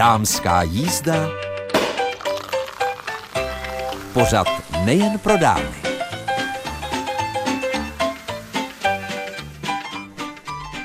Dámská 0.00 0.62
jízda. 0.62 1.28
Pořad 4.12 4.46
nejen 4.84 5.18
pro 5.18 5.36
dámy. 5.36 5.80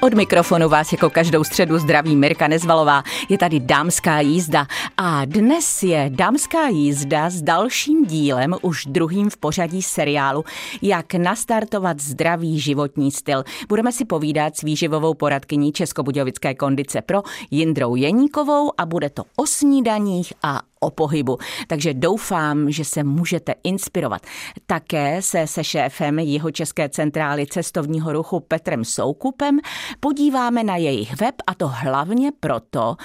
Od 0.02 0.14
mikrofonu 0.14 0.70
vás 0.70 0.92
jako 0.92 1.10
každou 1.10 1.44
středu 1.44 1.80
zdraví 1.80 2.16
Mirka 2.16 2.48
Nezvalová. 2.48 3.04
Je 3.30 3.38
tady 3.38 3.60
dámská 3.60 4.20
jízda 4.20 4.68
a 4.98 5.26
dnes 5.26 5.84
je 5.84 6.12
dámská 6.14 6.68
jízda 6.68 7.30
s 7.30 7.42
dalším 7.42 8.06
dílem, 8.06 8.56
už 8.62 8.86
druhým 8.86 9.30
v 9.30 9.38
pořadí 9.38 9.82
seriálu, 9.82 10.44
jak 10.82 11.14
nastartovat 11.14 12.00
zdravý 12.00 12.60
životní 12.60 13.12
styl. 13.12 13.44
Budeme 13.70 13.92
si 13.92 14.06
povídat 14.06 14.58
s 14.58 14.62
výživovou 14.62 15.14
poradkyní 15.14 15.72
Českobudějovické 15.72 16.56
kondice 16.56 17.02
pro 17.02 17.24
Jindrou 17.52 17.96
Jeníkovou 17.96 18.72
a 18.78 18.86
bude 18.86 19.10
to 19.10 19.24
o 19.36 19.46
snídaních 19.48 20.34
a 20.44 20.62
o 20.86 20.92
pohybu. 20.92 21.38
Takže 21.68 21.94
doufám, 21.94 22.72
že 22.72 22.86
se 22.86 23.04
můžete 23.04 23.54
inspirovat. 23.64 24.22
Také 24.66 25.22
se 25.22 25.48
se 25.48 25.64
šéfem 25.64 26.20
jeho 26.20 26.52
České 26.52 26.90
centrály 26.90 27.48
cestovního 27.48 28.14
ruchu 28.14 28.40
Petrem 28.40 28.86
Soukupem 28.86 29.60
podíváme 30.00 30.64
na 30.64 30.76
jejich 30.76 31.16
web 31.22 31.36
a 31.48 31.54
to 31.54 31.68
hlavně 31.68 32.32
proto, 32.40 32.96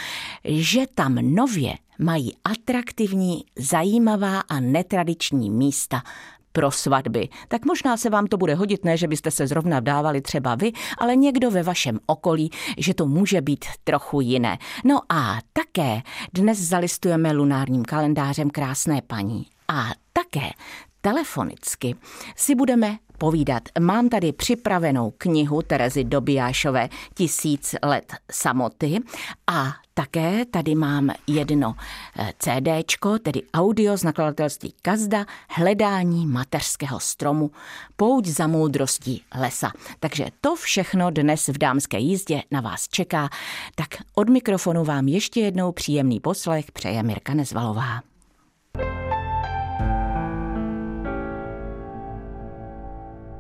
že 0.45 0.81
tam 0.95 1.15
nově 1.15 1.75
mají 1.99 2.33
atraktivní, 2.45 3.45
zajímavá 3.59 4.41
a 4.41 4.61
netradiční 4.61 5.51
místa 5.51 6.03
pro 6.53 6.71
svatby. 6.71 7.29
Tak 7.49 7.65
možná 7.65 7.97
se 7.97 8.11
vám 8.11 8.27
to 8.27 8.37
bude 8.37 8.55
hodit, 8.55 8.85
ne, 8.85 8.97
že 8.97 9.09
byste 9.09 9.31
se 9.31 9.47
zrovna 9.47 9.81
dávali 9.81 10.21
třeba 10.21 10.55
vy, 10.55 10.73
ale 10.99 11.17
někdo 11.17 11.51
ve 11.51 11.63
vašem 11.63 11.99
okolí, 12.07 12.51
že 12.79 12.95
to 12.95 13.07
může 13.07 13.41
být 13.41 13.65
trochu 13.85 14.21
jiné. 14.21 14.59
No 14.85 15.01
a 15.09 15.39
také 15.53 16.03
dnes 16.35 16.59
zalistujeme 16.59 17.33
lunárním 17.33 17.85
kalendářem 17.85 18.51
krásné 18.51 19.03
paní. 19.07 19.47
A 19.69 19.91
také 20.13 20.51
telefonicky 21.01 21.97
si 22.37 22.55
budeme 22.55 22.99
povídat. 23.19 23.63
Mám 23.81 24.09
tady 24.09 24.33
připravenou 24.33 25.13
knihu 25.19 25.63
Terezy 25.63 26.05
Dobijášové 26.05 26.89
Tisíc 27.15 27.75
let 27.83 28.13
samoty 28.31 28.99
a 29.47 29.73
také 30.01 30.45
tady 30.45 30.75
mám 30.75 31.11
jedno 31.27 31.75
eh, 32.19 32.33
CDčko, 32.39 33.19
tedy 33.19 33.43
audio 33.55 33.97
z 33.97 34.05
nakladatelství 34.05 34.75
Kazda, 34.83 35.27
hledání 35.51 36.27
mateřského 36.27 37.01
stromu, 37.01 37.51
pouť 37.97 38.27
za 38.27 38.47
moudrostí 38.47 39.23
lesa. 39.41 39.73
Takže 40.01 40.27
to 40.41 40.57
všechno 40.57 41.11
dnes 41.11 41.49
v 41.49 41.59
dámské 41.59 41.99
jízdě 41.99 42.43
na 42.51 42.61
vás 42.61 42.89
čeká. 42.89 43.29
Tak 43.75 43.89
od 44.15 44.29
mikrofonu 44.29 44.85
vám 44.85 45.09
ještě 45.09 45.41
jednou 45.41 45.73
příjemný 45.73 46.21
poslech 46.21 46.73
přeje 46.73 47.03
Mirka 47.03 47.35
Nezvalová. 47.35 48.01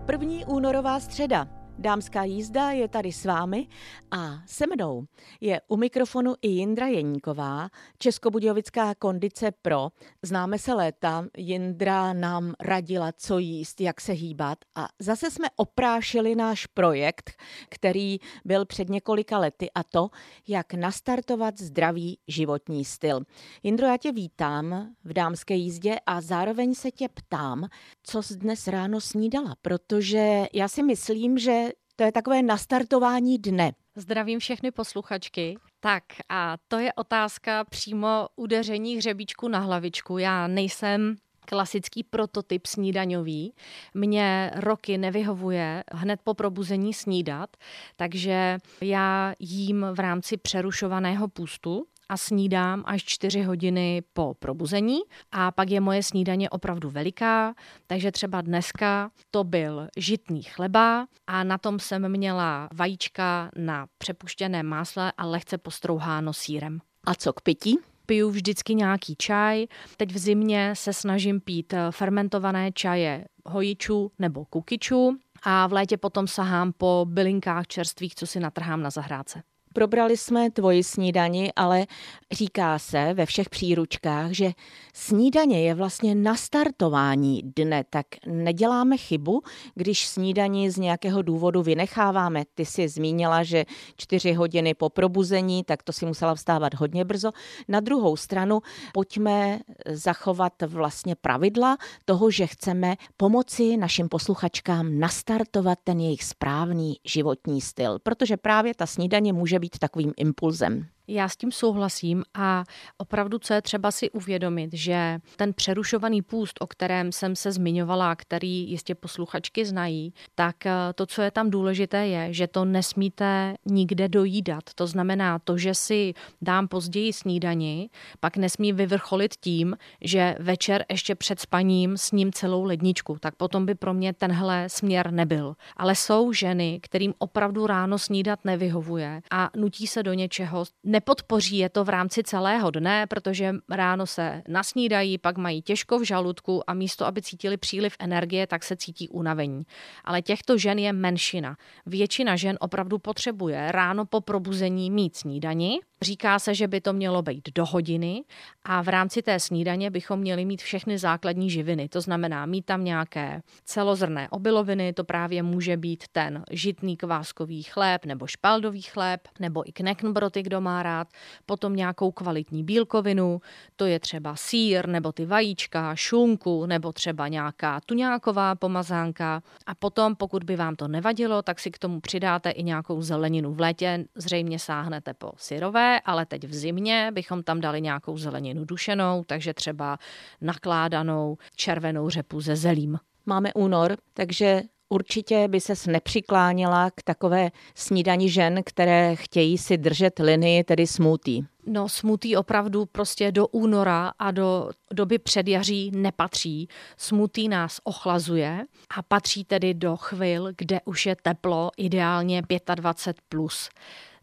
První 0.07 0.45
únorová 0.45 1.01
středa. 1.01 1.60
Dámská 1.81 2.25
jízda 2.25 2.71
je 2.71 2.89
tady 2.89 3.13
s 3.13 3.25
vámi 3.25 3.69
a 4.11 4.43
se 4.47 4.67
mnou 4.67 5.05
je 5.41 5.61
u 5.69 5.77
mikrofonu 5.77 6.35
i 6.43 6.49
Jindra 6.49 6.87
Jeníková, 6.87 7.69
Českobudějovická 7.99 8.95
kondice 8.95 9.53
pro. 9.63 9.89
Známe 10.23 10.59
se 10.59 10.75
léta, 10.75 11.27
Jindra 11.37 12.13
nám 12.13 12.55
radila, 12.61 13.13
co 13.13 13.39
jíst, 13.39 13.81
jak 13.81 14.01
se 14.01 14.13
hýbat 14.13 14.59
a 14.75 14.89
zase 14.99 15.31
jsme 15.31 15.49
oprášili 15.57 16.35
náš 16.35 16.67
projekt, 16.67 17.31
který 17.69 18.19
byl 18.45 18.67
před 18.67 18.89
několika 18.89 19.39
lety 19.39 19.71
a 19.75 19.83
to, 19.83 20.11
jak 20.49 20.75
nastartovat 20.75 21.61
zdravý 21.61 22.19
životní 22.29 22.85
styl. 22.85 23.21
Jindro, 23.63 23.87
já 23.87 23.97
tě 23.97 24.13
vítám 24.13 24.95
v 25.05 25.13
dámské 25.13 25.55
jízdě 25.55 25.97
a 26.07 26.21
zároveň 26.21 26.75
se 26.75 26.91
tě 26.91 27.09
ptám, 27.09 27.69
co 28.03 28.23
jsi 28.23 28.37
dnes 28.37 28.67
ráno 28.67 29.01
snídala, 29.01 29.57
protože 29.63 30.47
já 30.53 30.69
si 30.69 30.83
myslím, 30.83 31.39
že 31.39 31.70
to 32.01 32.05
je 32.05 32.13
takové 32.13 32.43
nastartování 32.43 33.39
dne. 33.39 33.73
Zdravím 33.97 34.39
všechny 34.39 34.71
posluchačky. 34.71 35.57
Tak 35.81 36.05
a 36.29 36.57
to 36.69 36.79
je 36.79 36.93
otázka 36.93 37.65
přímo 37.65 38.29
udeření 38.37 38.97
hřebíčku 38.97 39.49
na 39.49 39.59
hlavičku. 39.59 40.19
Já 40.19 40.47
nejsem 40.47 41.17
klasický 41.47 42.03
prototyp 42.03 42.67
snídaňový. 42.67 43.55
Mně 43.95 44.51
roky 44.55 44.99
nevyhovuje 44.99 45.85
hned 45.93 46.21
po 46.25 46.35
probuzení 46.35 46.95
snídat, 46.95 47.57
takže 47.97 48.59
já 48.81 49.35
jím 49.39 49.87
v 49.93 50.01
rámci 50.01 50.37
přerušovaného 50.37 51.29
půstu 51.29 51.87
a 52.11 52.17
snídám 52.17 52.83
až 52.87 53.05
4 53.05 53.43
hodiny 53.43 54.03
po 54.13 54.35
probuzení 54.39 54.99
a 55.33 55.51
pak 55.51 55.71
je 55.71 55.81
moje 55.81 56.03
snídaně 56.03 56.51
opravdu 56.51 56.91
veliká, 56.91 57.55
takže 57.87 58.13
třeba 58.13 58.41
dneska 58.41 59.11
to 59.31 59.45
byl 59.45 59.89
žitný 59.97 60.43
chleba 60.43 61.07
a 61.27 61.45
na 61.45 61.59
tom 61.59 61.79
jsem 61.79 62.09
měla 62.09 62.69
vajíčka 62.75 63.51
na 63.57 63.87
přepuštěné 63.99 64.63
másle 64.63 65.13
a 65.17 65.27
lehce 65.27 65.59
postrouháno 65.59 66.33
sírem. 66.33 66.79
A 67.05 67.15
co 67.15 67.33
k 67.33 67.41
pití? 67.41 67.79
piju 68.07 68.31
vždycky 68.31 68.75
nějaký 68.75 69.15
čaj. 69.19 69.67
Teď 69.97 70.13
v 70.13 70.19
zimě 70.19 70.73
se 70.77 70.93
snažím 70.93 71.41
pít 71.41 71.75
fermentované 71.91 72.73
čaje 72.73 73.25
hojičů 73.45 74.13
nebo 74.19 74.45
kukičů 74.45 75.17
a 75.43 75.67
v 75.67 75.73
létě 75.73 75.97
potom 75.97 76.27
sahám 76.27 76.73
po 76.73 77.07
bylinkách 77.09 77.67
čerstvých, 77.67 78.15
co 78.15 78.27
si 78.27 78.41
natrhám 78.41 78.83
na 78.83 78.91
zahrádce. 78.91 79.43
Probrali 79.75 80.17
jsme 80.17 80.51
tvoji 80.51 80.85
snídani, 80.85 81.53
ale 81.57 81.87
říká 82.33 82.79
se 82.79 83.15
ve 83.15 83.27
všech 83.27 83.51
příručkách, 83.51 84.31
že 84.31 84.51
snídaně 84.95 85.63
je 85.63 85.75
vlastně 85.75 86.15
nastartování 86.15 87.43
dne, 87.57 87.85
tak 87.91 88.07
neděláme 88.27 88.97
chybu, 88.97 89.43
když 89.75 90.07
snídani 90.07 90.71
z 90.71 90.77
nějakého 90.77 91.23
důvodu 91.23 91.63
vynecháváme. 91.63 92.45
Ty 92.55 92.67
si 92.67 92.89
zmínila, 92.89 93.43
že 93.43 93.65
čtyři 93.97 94.33
hodiny 94.33 94.75
po 94.75 94.91
probuzení, 94.91 95.65
tak 95.65 95.83
to 95.83 95.93
si 95.93 96.07
musela 96.07 96.35
vstávat 96.35 96.75
hodně 96.75 97.05
brzo. 97.05 97.31
Na 97.69 97.81
druhou 97.81 98.17
stranu 98.17 98.61
pojďme 98.93 99.59
zachovat 99.87 100.53
vlastně 100.67 101.15
pravidla 101.17 101.77
toho, 102.05 102.31
že 102.31 102.47
chceme 102.47 102.97
pomoci 103.17 103.77
našim 103.77 104.09
posluchačkám 104.09 104.99
nastartovat 104.99 105.79
ten 105.85 106.01
jejich 106.01 106.25
správný 106.25 106.97
životní 107.05 107.61
styl, 107.61 107.99
protože 108.03 108.37
právě 108.37 108.75
ta 108.75 108.87
snídaně 108.87 109.33
může 109.33 109.60
být 109.61 109.79
takovým 109.79 110.13
impulzem. 110.17 110.87
Já 111.13 111.29
s 111.29 111.37
tím 111.37 111.53
souhlasím 111.53 112.25
a 112.35 112.65
opravdu, 112.99 113.39
co 113.39 113.55
je 113.55 113.63
třeba 113.63 113.91
si 113.91 114.11
uvědomit, 114.11 114.71
že 114.73 115.19
ten 115.37 115.53
přerušovaný 115.53 116.23
půst, 116.23 116.57
o 116.61 116.67
kterém 116.67 117.13
jsem 117.13 117.37
se 117.37 117.53
zmiňovala, 117.53 118.17
který 118.17 118.71
jistě 118.71 118.95
posluchačky 118.95 119.65
znají, 119.65 120.15
tak 120.35 120.67
eh, 120.67 120.73
to, 120.95 121.07
co 121.07 121.23
je 121.23 121.31
tam 121.31 121.51
důležité, 121.51 122.07
je, 122.07 122.33
že 122.33 122.47
to 122.47 122.65
nesmíte 122.65 123.55
nikde 123.67 124.09
dojídat. 124.09 124.65
To 124.75 124.87
znamená 124.87 125.39
to, 125.39 125.59
že 125.59 125.75
si 125.75 126.15
dám 126.43 126.69
později 126.69 127.13
snídani, 127.13 127.91
pak 128.21 128.37
nesmí 128.37 128.73
vyvrcholit 128.73 129.35
tím, 129.41 129.77
že 130.01 130.37
večer 130.39 130.85
ještě 130.91 131.15
před 131.15 131.41
spaním 131.41 131.97
sním 131.97 132.33
celou 132.33 132.65
ledničku. 132.65 133.17
Tak 133.21 133.35
potom 133.35 133.67
by 133.67 133.75
pro 133.75 133.95
mě 133.95 134.13
tenhle 134.13 134.69
směr 134.69 135.11
nebyl. 135.11 135.55
Ale 135.77 135.95
jsou 135.95 136.33
ženy, 136.33 136.81
kterým 136.83 137.15
opravdu 137.19 137.67
ráno 137.67 137.99
snídat 137.99 138.45
nevyhovuje 138.45 139.21
a 139.31 139.51
nutí 139.57 139.87
se 139.87 140.03
do 140.03 140.13
něčeho, 140.13 140.65
ne 140.85 141.00
nepodpoří 141.01 141.59
je 141.59 141.69
to 141.69 141.85
v 141.85 141.89
rámci 141.89 142.23
celého 142.23 142.71
dne, 142.71 143.07
protože 143.07 143.55
ráno 143.71 144.07
se 144.07 144.43
nasnídají, 144.49 145.19
pak 145.19 145.39
mají 145.39 145.63
těžko 145.63 145.99
v 145.99 146.03
žaludku 146.03 146.71
a 146.71 146.75
místo, 146.75 147.07
aby 147.07 147.23
cítili 147.23 147.57
příliv 147.57 147.97
energie, 147.99 148.47
tak 148.47 148.65
se 148.65 148.77
cítí 148.77 149.09
unavení. 149.09 149.63
Ale 150.05 150.23
těchto 150.23 150.59
žen 150.59 150.79
je 150.79 150.93
menšina. 150.93 151.57
Většina 151.87 152.37
žen 152.37 152.57
opravdu 152.61 152.99
potřebuje 152.99 153.73
ráno 153.73 154.05
po 154.05 154.21
probuzení 154.21 154.91
mít 154.91 155.17
snídani, 155.17 155.81
Říká 156.03 156.39
se, 156.39 156.55
že 156.55 156.69
by 156.69 156.81
to 156.81 156.93
mělo 156.93 157.23
být 157.23 157.49
do 157.55 157.67
hodiny 157.67 158.25
a 158.65 158.83
v 158.83 158.89
rámci 158.89 159.23
té 159.23 159.41
snídaně 159.41 159.91
bychom 159.91 160.21
měli 160.21 160.45
mít 160.45 160.63
všechny 160.63 160.99
základní 160.99 161.51
živiny. 161.51 161.89
To 161.89 162.01
znamená 162.01 162.47
mít 162.47 162.67
tam 162.67 162.85
nějaké 162.85 163.43
celozrné 163.65 164.29
obiloviny, 164.29 164.93
to 164.93 165.05
právě 165.05 165.43
může 165.43 165.77
být 165.77 166.05
ten 166.13 166.45
žitný 166.51 166.97
kváskový 166.97 167.63
chléb 167.63 168.05
nebo 168.05 168.27
špaldový 168.27 168.83
chléb, 168.83 169.29
nebo 169.41 169.69
i 169.69 169.73
kneknbroty, 169.73 170.43
kdo 170.43 170.61
má 170.61 170.80
rád, 170.83 171.09
potom 171.47 171.77
nějakou 171.77 172.11
kvalitní 172.11 172.65
bílkovinu, 172.65 173.41
to 173.77 173.87
je 173.87 174.01
třeba 174.01 174.37
sír 174.37 174.89
nebo 174.89 175.13
ty 175.13 175.27
vajíčka, 175.27 175.95
šunku 175.95 176.67
nebo 176.67 176.93
třeba 176.93 177.29
nějaká 177.29 177.81
tuňáková 177.87 178.55
pomazánka 178.55 179.43
a 179.67 179.75
potom, 179.75 180.17
pokud 180.17 180.45
by 180.45 180.57
vám 180.57 180.77
to 180.77 180.89
nevadilo, 180.89 181.43
tak 181.43 181.61
si 181.61 181.71
k 181.71 181.79
tomu 181.79 182.01
přidáte 182.01 182.51
i 182.51 182.63
nějakou 182.63 183.03
zeleninu. 183.03 183.55
V 183.55 183.61
létě 183.61 184.05
zřejmě 184.15 184.59
sáhnete 184.59 185.15
po 185.15 185.33
syrové, 185.37 186.01
ale 186.01 186.27
teď 186.27 186.45
v 186.45 186.55
zimě 186.55 187.11
bychom 187.15 187.43
tam 187.43 187.61
dali 187.61 187.81
nějakou 187.81 188.19
zeleninu 188.19 188.65
dušenou, 188.65 189.25
takže 189.27 189.55
třeba 189.55 189.99
nakládanou 190.41 191.39
červenou 191.57 192.09
řepu 192.09 192.41
ze 192.41 192.57
zelím. 192.57 192.99
Máme 193.27 193.53
únor, 193.55 193.97
takže 194.15 194.63
určitě 194.91 195.49
by 195.49 195.61
ses 195.61 195.87
nepřikláněla 195.87 196.91
k 196.91 197.03
takové 197.03 197.51
snídani 197.75 198.31
žen, 198.31 198.61
které 198.67 199.17
chtějí 199.17 199.59
si 199.59 199.79
držet 199.79 200.19
linii, 200.19 200.65
tedy 200.65 200.87
smutí. 200.87 201.47
No 201.67 201.89
smutý 201.89 202.37
opravdu 202.37 202.87
prostě 202.87 203.33
do 203.33 203.47
února 203.47 204.13
a 204.19 204.31
do 204.31 204.71
doby 204.93 205.19
předjaří 205.19 205.91
nepatří. 205.95 206.69
Smutý 206.97 207.49
nás 207.49 207.81
ochlazuje 207.85 208.67
a 208.97 209.03
patří 209.03 209.45
tedy 209.45 209.75
do 209.75 209.97
chvil, 209.97 210.49
kde 210.57 210.81
už 210.85 211.07
je 211.07 211.17
teplo, 211.23 211.71
ideálně 211.77 212.43
25+. 212.43 213.15
Plus. 213.29 213.69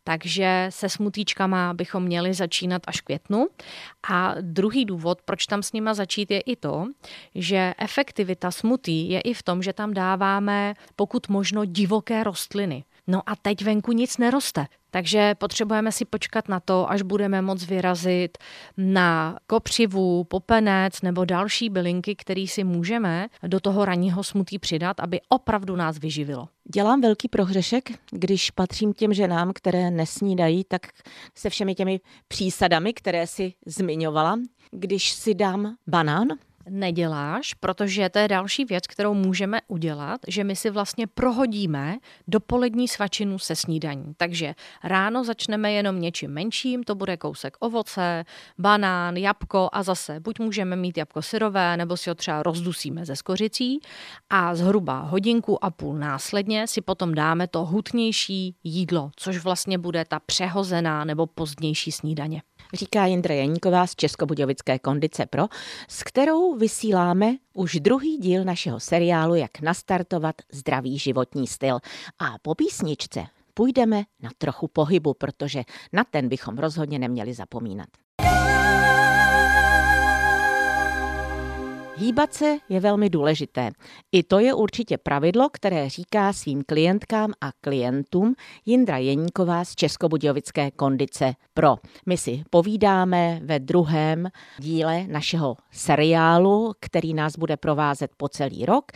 Takže 0.07 0.67
se 0.69 0.89
smutíčkama 0.89 1.73
bychom 1.73 2.03
měli 2.03 2.33
začínat 2.33 2.81
až 2.87 3.01
květnu. 3.01 3.47
A 4.09 4.35
druhý 4.41 4.85
důvod, 4.85 5.21
proč 5.21 5.45
tam 5.45 5.63
s 5.63 5.73
nima 5.73 5.93
začít, 5.93 6.31
je 6.31 6.39
i 6.39 6.55
to, 6.55 6.85
že 7.35 7.73
efektivita 7.77 8.51
smutí 8.51 9.09
je 9.09 9.21
i 9.21 9.33
v 9.33 9.43
tom, 9.43 9.63
že 9.63 9.73
tam 9.73 9.93
dáváme 9.93 10.73
pokud 10.95 11.29
možno 11.29 11.65
divoké 11.65 12.23
rostliny. 12.23 12.83
No 13.07 13.21
a 13.25 13.35
teď 13.35 13.63
venku 13.63 13.91
nic 13.91 14.17
neroste. 14.17 14.65
Takže 14.91 15.35
potřebujeme 15.35 15.91
si 15.91 16.05
počkat 16.05 16.49
na 16.49 16.59
to, 16.59 16.91
až 16.91 17.01
budeme 17.01 17.41
moc 17.41 17.63
vyrazit 17.63 18.37
na 18.77 19.37
kopřivu, 19.47 20.23
popenec 20.23 21.01
nebo 21.01 21.25
další 21.25 21.69
bylinky, 21.69 22.15
které 22.15 22.45
si 22.47 22.63
můžeme 22.63 23.27
do 23.47 23.59
toho 23.59 23.85
ranního 23.85 24.23
smutí 24.23 24.59
přidat, 24.59 24.99
aby 24.99 25.21
opravdu 25.29 25.75
nás 25.75 25.97
vyživilo. 25.97 26.47
Dělám 26.73 27.01
velký 27.01 27.27
prohřešek, 27.27 27.89
když 28.11 28.51
patřím 28.51 28.93
těm 28.93 29.13
ženám, 29.13 29.51
které 29.55 29.91
nesnídají, 29.91 30.63
tak 30.63 30.81
se 31.35 31.49
všemi 31.49 31.75
těmi 31.75 31.99
přísadami, 32.27 32.93
které 32.93 33.27
si 33.27 33.53
zmiňovala. 33.65 34.39
Když 34.71 35.11
si 35.11 35.33
dám 35.33 35.75
banán, 35.87 36.27
neděláš, 36.69 37.53
protože 37.53 38.09
to 38.09 38.19
je 38.19 38.27
další 38.27 38.65
věc, 38.65 38.87
kterou 38.87 39.13
můžeme 39.13 39.59
udělat, 39.67 40.21
že 40.27 40.43
my 40.43 40.55
si 40.55 40.69
vlastně 40.69 41.07
prohodíme 41.07 41.97
dopolední 42.27 42.87
svačinu 42.87 43.39
se 43.39 43.55
snídaní. 43.55 44.13
Takže 44.17 44.55
ráno 44.83 45.23
začneme 45.23 45.71
jenom 45.71 46.01
něčím 46.01 46.31
menším, 46.31 46.83
to 46.83 46.95
bude 46.95 47.17
kousek 47.17 47.57
ovoce, 47.59 48.25
banán, 48.57 49.17
jabko 49.17 49.69
a 49.71 49.83
zase 49.83 50.19
buď 50.19 50.39
můžeme 50.39 50.75
mít 50.75 50.97
jabko 50.97 51.21
syrové, 51.21 51.77
nebo 51.77 51.97
si 51.97 52.09
ho 52.09 52.15
třeba 52.15 52.43
rozdusíme 52.43 53.05
ze 53.05 53.15
skořicí 53.15 53.79
a 54.29 54.55
zhruba 54.55 54.99
hodinku 54.99 55.65
a 55.65 55.69
půl 55.69 55.95
následně 55.95 56.67
si 56.67 56.81
potom 56.81 57.13
dáme 57.13 57.47
to 57.47 57.65
hutnější 57.65 58.55
jídlo, 58.63 59.11
což 59.15 59.37
vlastně 59.37 59.77
bude 59.77 60.05
ta 60.05 60.19
přehozená 60.19 61.05
nebo 61.05 61.27
pozdější 61.27 61.91
snídaně 61.91 62.41
říká 62.73 63.05
Jindra 63.05 63.35
Janíková 63.35 63.87
z 63.87 63.95
Českobudějovické 63.95 64.79
kondice 64.79 65.25
Pro, 65.25 65.43
s 65.87 66.03
kterou 66.03 66.55
vysíláme 66.55 67.35
už 67.53 67.75
druhý 67.75 68.17
díl 68.17 68.43
našeho 68.43 68.79
seriálu 68.79 69.35
Jak 69.35 69.61
nastartovat 69.61 70.35
zdravý 70.51 70.97
životní 70.99 71.47
styl. 71.47 71.79
A 72.19 72.35
po 72.41 72.55
písničce 72.55 73.25
půjdeme 73.53 74.03
na 74.19 74.29
trochu 74.37 74.67
pohybu, 74.67 75.13
protože 75.13 75.63
na 75.93 76.03
ten 76.03 76.29
bychom 76.29 76.57
rozhodně 76.57 76.99
neměli 76.99 77.33
zapomínat. 77.33 77.89
Hýbat 81.99 82.33
se 82.33 82.57
je 82.69 82.79
velmi 82.79 83.09
důležité. 83.09 83.71
I 84.11 84.23
to 84.23 84.39
je 84.39 84.53
určitě 84.53 84.97
pravidlo, 84.97 85.49
které 85.49 85.89
říká 85.89 86.33
svým 86.33 86.63
klientkám 86.63 87.31
a 87.41 87.51
klientům 87.61 88.35
Jindra 88.65 88.97
Jeníková 88.97 89.65
z 89.65 89.75
Českobudějovické 89.75 90.71
kondice 90.71 91.33
Pro. 91.53 91.75
My 92.05 92.17
si 92.17 92.43
povídáme 92.49 93.39
ve 93.43 93.59
druhém 93.59 94.27
díle 94.59 95.07
našeho 95.07 95.55
seriálu, 95.71 96.73
který 96.79 97.13
nás 97.13 97.37
bude 97.37 97.57
provázet 97.57 98.11
po 98.17 98.29
celý 98.29 98.65
rok 98.65 98.91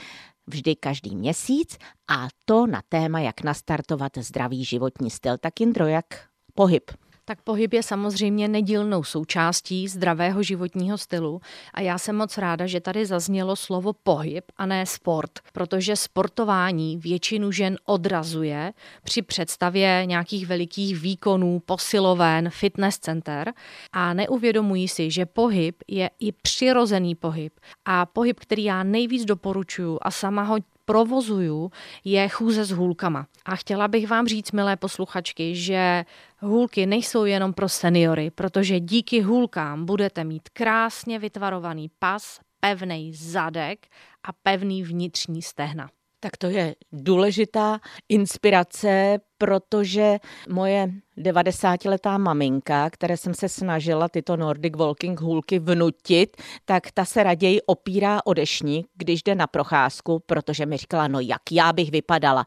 vždy 0.48 0.76
každý 0.76 1.16
měsíc 1.16 1.78
a 2.08 2.28
to 2.46 2.68
na 2.68 2.82
téma, 2.90 3.20
jak 3.20 3.44
nastartovat 3.44 4.18
zdravý 4.18 4.66
životní 4.66 5.10
styl. 5.10 5.38
Tak 5.38 5.60
Jindro, 5.60 5.88
jak 5.88 6.06
pohyb? 6.54 6.92
Tak 7.32 7.42
pohyb 7.42 7.74
je 7.74 7.84
samozřejmě 7.84 8.48
nedílnou 8.48 9.04
součástí 9.04 9.88
zdravého 9.88 10.44
životního 10.44 10.98
stylu 10.98 11.42
a 11.74 11.82
já 11.82 11.98
jsem 11.98 12.16
moc 12.16 12.38
ráda, 12.38 12.68
že 12.68 12.80
tady 12.80 13.06
zaznělo 13.06 13.56
slovo 13.56 13.94
pohyb 13.94 14.46
a 14.58 14.66
ne 14.66 14.86
sport, 14.86 15.32
protože 15.54 15.96
sportování 15.96 16.98
většinu 16.98 17.52
žen 17.52 17.78
odrazuje 17.86 18.74
při 19.04 19.22
představě 19.22 20.04
nějakých 20.06 20.48
velikých 20.48 21.00
výkonů, 21.00 21.62
posiloven, 21.66 22.50
fitness 22.50 23.00
center 23.00 23.54
a 23.92 24.14
neuvědomují 24.14 24.88
si, 24.88 25.12
že 25.12 25.26
pohyb 25.26 25.76
je 25.88 26.10
i 26.20 26.32
přirozený 26.32 27.16
pohyb. 27.16 27.54
A 27.86 28.06
pohyb, 28.06 28.40
který 28.40 28.64
já 28.64 28.84
nejvíc 28.84 29.26
doporučuju 29.26 30.00
a 30.02 30.12
sama 30.12 30.44
ho 30.44 30.58
provozuju, 30.92 31.72
je 32.04 32.30
chůze 32.30 32.66
s 32.66 32.72
hůlkama. 32.72 33.28
A 33.46 33.56
chtěla 33.56 33.88
bych 33.88 34.08
vám 34.08 34.28
říct, 34.28 34.52
milé 34.52 34.78
posluchačky, 34.78 35.56
že 35.56 36.06
hůlky 36.40 36.86
nejsou 36.86 37.26
jenom 37.26 37.54
pro 37.54 37.70
seniory, 37.70 38.32
protože 38.32 38.80
díky 38.80 39.22
hůlkám 39.22 39.86
budete 39.86 40.24
mít 40.24 40.50
krásně 40.50 41.20
vytvarovaný 41.20 41.92
pas, 42.00 42.40
pevný 42.60 43.14
zadek 43.14 43.88
a 44.24 44.30
pevný 44.44 44.84
vnitřní 44.84 45.42
stehna. 45.42 45.90
Tak 46.20 46.38
to 46.38 46.48
je 46.48 46.76
důležitá 46.92 47.80
inspirace, 48.10 49.18
protože 49.42 50.20
moje 50.50 50.90
90-letá 51.18 52.18
maminka, 52.18 52.90
které 52.90 53.18
jsem 53.18 53.34
se 53.34 53.50
snažila 53.50 54.10
tyto 54.10 54.38
Nordic 54.38 54.74
Walking 54.76 55.22
hůlky 55.22 55.60
vnutit, 55.60 56.38
tak 56.66 56.92
ta 56.92 57.06
se 57.06 57.24
raději 57.24 57.62
opírá 57.62 58.20
o 58.26 58.34
dešník, 58.34 58.88
když 58.98 59.24
jde 59.24 59.36
na 59.36 59.48
procházku, 59.48 60.24
protože 60.26 60.66
mi 60.66 60.78
říkala, 60.78 61.08
no 61.08 61.20
jak 61.20 61.42
já 61.52 61.74
bych 61.74 61.92
vypadala. 61.92 62.46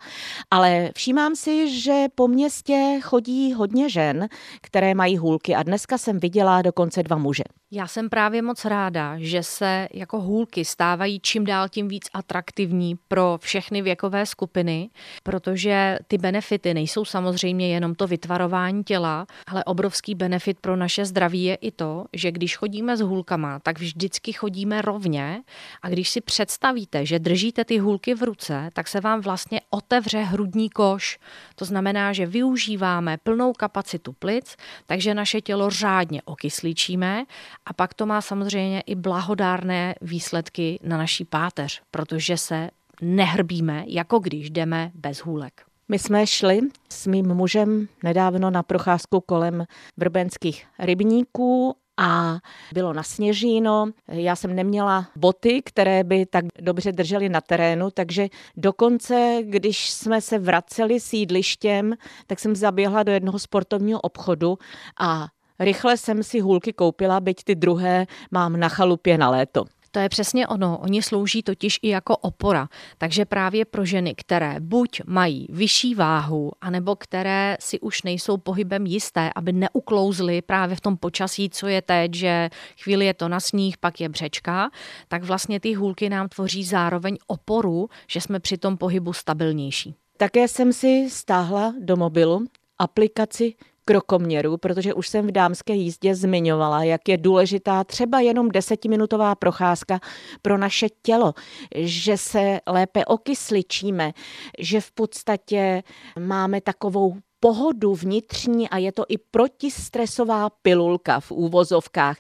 Ale 0.51 0.91
všímám 0.97 1.37
si, 1.37 1.81
že 1.81 2.05
po 2.15 2.29
městě 2.29 3.01
chodí 3.03 3.53
hodně 3.53 3.91
žen, 3.91 4.29
které 4.61 4.95
mají 4.95 5.17
hůlky 5.17 5.55
a 5.55 5.63
dneska 5.63 5.99
jsem 5.99 6.21
viděla 6.21 6.63
dokonce 6.63 7.03
dva 7.03 7.17
muže. 7.17 7.45
Já 7.71 7.87
jsem 7.87 8.09
právě 8.09 8.43
moc 8.43 8.65
ráda, 8.65 9.15
že 9.19 9.43
se 9.43 9.89
jako 9.95 10.21
hůlky 10.21 10.65
stávají 10.65 11.21
čím 11.21 11.45
dál 11.45 11.69
tím 11.69 11.89
víc 11.89 12.09
atraktivní 12.13 12.95
pro 13.09 13.39
všechny 13.41 13.83
věkové 13.83 14.27
skupiny, 14.27 14.91
protože 15.23 15.99
ty 16.09 16.19
benefity 16.19 16.75
nejsou 16.85 17.05
samozřejmě 17.05 17.69
jenom 17.69 17.95
to 17.95 18.07
vytvarování 18.07 18.85
těla, 18.85 19.27
ale 19.47 19.65
obrovský 19.65 20.15
benefit 20.15 20.61
pro 20.61 20.77
naše 20.77 21.05
zdraví 21.05 21.45
je 21.45 21.55
i 21.55 21.71
to, 21.71 22.05
že 22.13 22.33
když 22.33 22.57
chodíme 22.57 22.97
s 22.97 23.01
hůlkama, 23.01 23.59
tak 23.59 23.79
vždycky 23.79 24.33
chodíme 24.33 24.83
rovně 24.83 25.43
a 25.83 25.89
když 25.89 26.09
si 26.09 26.21
představíte, 26.21 27.07
že 27.07 27.19
držíte 27.19 27.65
ty 27.65 27.79
hůlky 27.79 28.15
v 28.15 28.23
ruce, 28.23 28.71
tak 28.73 28.89
se 28.89 29.01
vám 29.01 29.21
vlastně 29.21 29.61
otevře 29.71 30.19
hrudní 30.23 30.71
koš. 30.71 31.19
To 31.57 31.65
znamená, 31.65 32.13
že 32.13 32.27
využíváme 32.27 33.17
plnou 33.17 33.53
kapacitu 33.53 34.13
plic, 34.13 34.57
takže 34.87 35.15
naše 35.15 35.41
tělo 35.41 35.71
řádně 35.71 36.23
okyslíčíme 36.25 37.25
a 37.67 37.73
pak 37.73 37.95
to 37.95 38.07
má 38.07 38.21
samozřejmě 38.21 38.81
i 38.81 38.95
blahodárné 38.95 39.95
výsledky 40.01 40.79
na 40.83 40.99
naší 40.99 41.25
páteř, 41.25 41.83
protože 41.91 42.37
se 42.37 42.71
nehrbíme, 43.01 43.85
jako 43.89 44.19
když 44.19 44.51
jdeme 44.51 44.91
bez 44.95 45.19
hůlek. 45.19 45.74
My 45.89 45.99
jsme 45.99 46.27
šli 46.27 46.61
s 46.91 47.07
mým 47.07 47.35
mužem 47.35 47.89
nedávno 48.03 48.51
na 48.51 48.63
procházku 48.63 49.21
kolem 49.21 49.65
vrbenských 49.97 50.67
rybníků 50.79 51.77
a 51.97 52.39
bylo 52.73 52.93
nasněžíno. 52.93 53.87
Já 54.09 54.37
jsem 54.37 54.57
neměla 54.57 55.07
boty, 55.17 55.63
které 55.63 56.05
by 56.05 56.27
tak 56.27 56.45
dobře 56.61 56.93
držely 56.93 57.29
na 57.29 57.41
terénu, 57.41 57.91
takže 57.91 58.29
dokonce, 58.57 59.39
když 59.43 59.91
jsme 59.91 60.21
se 60.21 60.39
vraceli 60.39 61.01
sídlištěm, 61.01 61.95
tak 62.27 62.39
jsem 62.39 62.57
zaběhla 62.57 63.03
do 63.03 63.13
jednoho 63.13 63.39
sportovního 63.39 64.01
obchodu 64.01 64.59
a 65.01 65.27
rychle 65.59 65.97
jsem 65.97 66.23
si 66.23 66.41
hůlky 66.41 66.73
koupila, 66.73 67.21
byť 67.21 67.45
ty 67.45 67.55
druhé 67.55 68.07
mám 68.31 68.61
na 68.61 68.69
chalupě 68.69 69.19
na 69.19 69.31
léto. 69.31 69.65
To 69.95 70.01
je 70.01 70.09
přesně 70.09 70.47
ono. 70.47 70.79
Oni 70.79 71.03
slouží 71.03 71.43
totiž 71.43 71.79
i 71.83 71.89
jako 71.89 72.17
opora. 72.17 72.69
Takže 72.99 73.25
právě 73.25 73.65
pro 73.65 73.85
ženy, 73.85 74.15
které 74.15 74.57
buď 74.61 75.01
mají 75.07 75.47
vyšší 75.51 75.95
váhu, 75.95 76.53
anebo 76.61 76.97
které 76.97 77.57
si 77.61 77.81
už 77.81 78.03
nejsou 78.03 78.37
pohybem 78.37 78.87
jisté, 78.87 79.31
aby 79.37 79.53
neuklouzly 79.53 80.43
právě 80.43 80.77
v 80.77 80.81
tom 80.81 80.97
počasí, 80.97 81.51
co 81.51 81.67
je 81.67 81.83
teď, 81.83 82.15
že 82.15 82.51
chvíli 82.83 83.07
je 83.07 83.15
to 83.15 83.29
na 83.29 83.41
sníh, 83.41 83.77
pak 83.79 84.01
je 84.01 84.09
břečka, 84.09 84.71
tak 85.09 85.25
vlastně 85.25 85.61
ty 85.61 85.75
hůlky 85.75 86.09
nám 86.09 86.29
tvoří 86.29 86.65
zároveň 86.65 87.17
oporu, 87.27 87.89
že 88.09 88.21
jsme 88.21 88.41
při 88.41 88.59
tom 88.59 88.77
pohybu 88.77 89.13
stabilnější. 89.13 89.95
Také 90.17 90.49
jsem 90.49 90.73
si 90.73 91.11
stáhla 91.11 91.75
do 91.81 91.97
mobilu 91.97 92.45
aplikaci 92.79 93.55
krokoměru, 93.85 94.57
protože 94.57 94.95
už 94.95 95.09
jsem 95.09 95.27
v 95.27 95.33
dámské 95.33 95.75
jízdě 95.75 96.15
zmiňovala, 96.15 96.85
jak 96.85 97.09
je 97.09 97.17
důležitá 97.17 97.85
třeba 97.85 98.21
jenom 98.21 98.49
desetiminutová 98.49 99.35
procházka 99.35 100.01
pro 100.43 100.59
naše 100.59 100.87
tělo, 101.03 101.35
že 101.77 102.17
se 102.17 102.61
lépe 102.67 103.05
okysličíme, 103.05 104.13
že 104.59 104.81
v 104.81 104.93
podstatě 104.93 105.83
máme 106.19 106.61
takovou 106.61 107.17
pohodu 107.45 107.95
vnitřní 107.95 108.69
a 108.69 108.79
je 108.79 108.93
to 108.93 109.05
i 109.09 109.19
protistresová 109.19 110.51
pilulka 110.51 111.21
v 111.21 111.31
úvozovkách. 111.31 112.17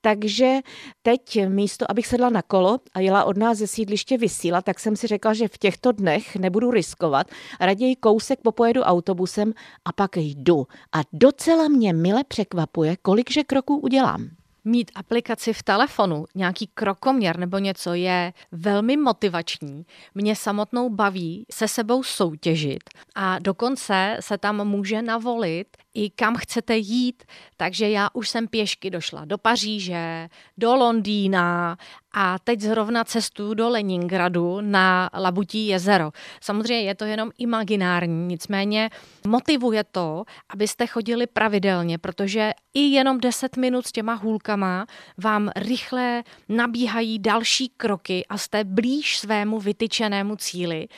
Takže 0.00 0.58
teď 1.02 1.48
místo, 1.48 1.90
abych 1.90 2.06
sedla 2.06 2.30
na 2.30 2.42
kolo 2.42 2.78
a 2.94 3.00
jela 3.00 3.24
od 3.24 3.36
nás 3.36 3.58
ze 3.58 3.66
sídliště 3.66 4.18
vysílat, 4.18 4.64
tak 4.64 4.80
jsem 4.80 4.96
si 4.96 5.06
řekla, 5.06 5.34
že 5.34 5.48
v 5.48 5.58
těchto 5.58 5.92
dnech 5.92 6.36
nebudu 6.36 6.70
riskovat. 6.70 7.26
Raději 7.60 7.96
kousek 7.96 8.40
popojedu 8.42 8.82
autobusem 8.82 9.52
a 9.84 9.92
pak 9.92 10.16
jdu. 10.16 10.66
A 10.92 11.00
docela 11.12 11.68
mě 11.68 11.92
mile 11.92 12.24
překvapuje, 12.24 12.96
kolikže 13.02 13.44
kroků 13.44 13.76
udělám 13.76 14.37
mít 14.68 14.90
aplikaci 14.94 15.52
v 15.52 15.62
telefonu, 15.62 16.24
nějaký 16.34 16.70
krokoměr 16.74 17.38
nebo 17.38 17.58
něco 17.58 17.94
je 17.94 18.32
velmi 18.52 18.96
motivační. 18.96 19.86
Mě 20.14 20.36
samotnou 20.36 20.90
baví 20.90 21.46
se 21.52 21.68
sebou 21.68 22.02
soutěžit 22.02 22.82
a 23.14 23.38
dokonce 23.38 24.16
se 24.20 24.38
tam 24.38 24.68
může 24.68 25.02
navolit 25.02 25.76
i 25.98 26.10
kam 26.10 26.36
chcete 26.36 26.76
jít. 26.76 27.22
Takže 27.56 27.90
já 27.90 28.08
už 28.12 28.28
jsem 28.28 28.48
pěšky 28.48 28.90
došla 28.90 29.24
do 29.24 29.38
Paříže, 29.38 30.28
do 30.58 30.74
Londýna 30.74 31.76
a 32.14 32.38
teď 32.38 32.60
zrovna 32.60 33.04
cestuju 33.04 33.54
do 33.54 33.68
Leningradu 33.68 34.60
na 34.60 35.10
Labutí 35.14 35.66
jezero. 35.66 36.10
Samozřejmě 36.40 36.82
je 36.82 36.94
to 36.94 37.04
jenom 37.04 37.30
imaginární, 37.38 38.26
nicméně 38.26 38.90
motivuje 39.26 39.84
to, 39.84 40.24
abyste 40.48 40.86
chodili 40.86 41.26
pravidelně, 41.26 41.98
protože 41.98 42.52
i 42.74 42.80
jenom 42.80 43.20
10 43.20 43.56
minut 43.56 43.86
s 43.86 43.92
těma 43.92 44.14
hůlkama 44.14 44.86
vám 45.18 45.50
rychle 45.56 46.22
nabíhají 46.48 47.18
další 47.18 47.68
kroky 47.76 48.26
a 48.28 48.38
jste 48.38 48.64
blíž 48.64 49.18
svému 49.18 49.60
vytyčenému 49.60 50.36
cíli 50.36 50.88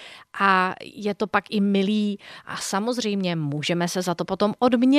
a 0.40 0.74
je 0.84 1.14
to 1.14 1.26
pak 1.26 1.44
i 1.50 1.60
milý 1.60 2.18
a 2.46 2.56
samozřejmě 2.56 3.36
můžeme 3.36 3.88
se 3.88 4.02
za 4.02 4.14
to 4.14 4.24
potom 4.24 4.54
odměnit, 4.58 4.89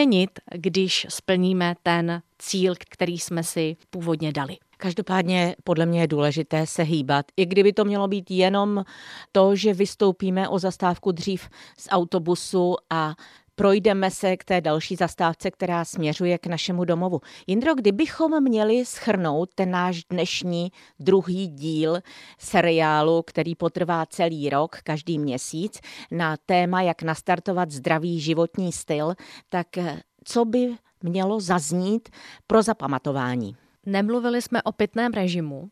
když 0.56 1.08
splníme 1.10 1.76
ten 1.84 2.22
cíl, 2.40 2.74
který 2.90 3.20
jsme 3.20 3.44
si 3.44 3.78
původně 3.90 4.32
dali. 4.32 4.58
Každopádně 4.78 5.56
podle 5.64 5.86
mě 5.86 6.02
je 6.02 6.08
důležité 6.08 6.68
se 6.68 6.84
hýbat. 6.84 7.26
I 7.38 7.46
kdyby 7.46 7.74
to 7.74 7.86
mělo 7.86 8.08
být 8.08 8.32
jenom 8.32 8.84
to, 9.32 9.56
že 9.56 9.74
vystoupíme 9.74 10.50
o 10.50 10.60
zastávku 10.60 11.12
dřív 11.12 11.50
z 11.78 11.88
autobusu 11.92 12.76
a 12.90 13.16
projdeme 13.56 14.12
se 14.12 14.38
k 14.38 14.44
té 14.44 14.62
další 14.62 14.96
zastávce, 14.96 15.52
která 15.52 15.86
směřuje 15.86 16.38
k 16.38 16.48
našemu 16.48 16.86
domovu. 16.86 17.22
Jindro, 17.48 17.76
kdybychom 17.76 18.44
měli 18.44 18.86
schrnout 18.86 19.50
ten 19.56 19.72
náš 19.72 20.04
dnešní 20.04 20.72
druhý 21.00 21.48
díl 21.48 22.00
seriálu, 22.40 23.24
který 23.28 23.56
potrvá 23.56 24.06
celý 24.06 24.50
rok, 24.50 24.78
každý 24.84 25.20
měsíc, 25.20 25.80
na 26.12 26.38
téma, 26.46 26.82
jak 26.82 27.02
nastartovat 27.04 27.72
zdravý 27.72 28.20
životní 28.20 28.72
styl, 28.72 29.14
tak 29.50 29.68
co 30.24 30.46
by 30.46 30.76
mělo 31.04 31.40
zaznít 31.40 32.10
pro 32.48 32.62
zapamatování? 32.62 33.56
Nemluvili 33.86 34.42
jsme 34.42 34.64
o 34.64 34.72
pitném 34.72 35.14
režimu 35.14 35.70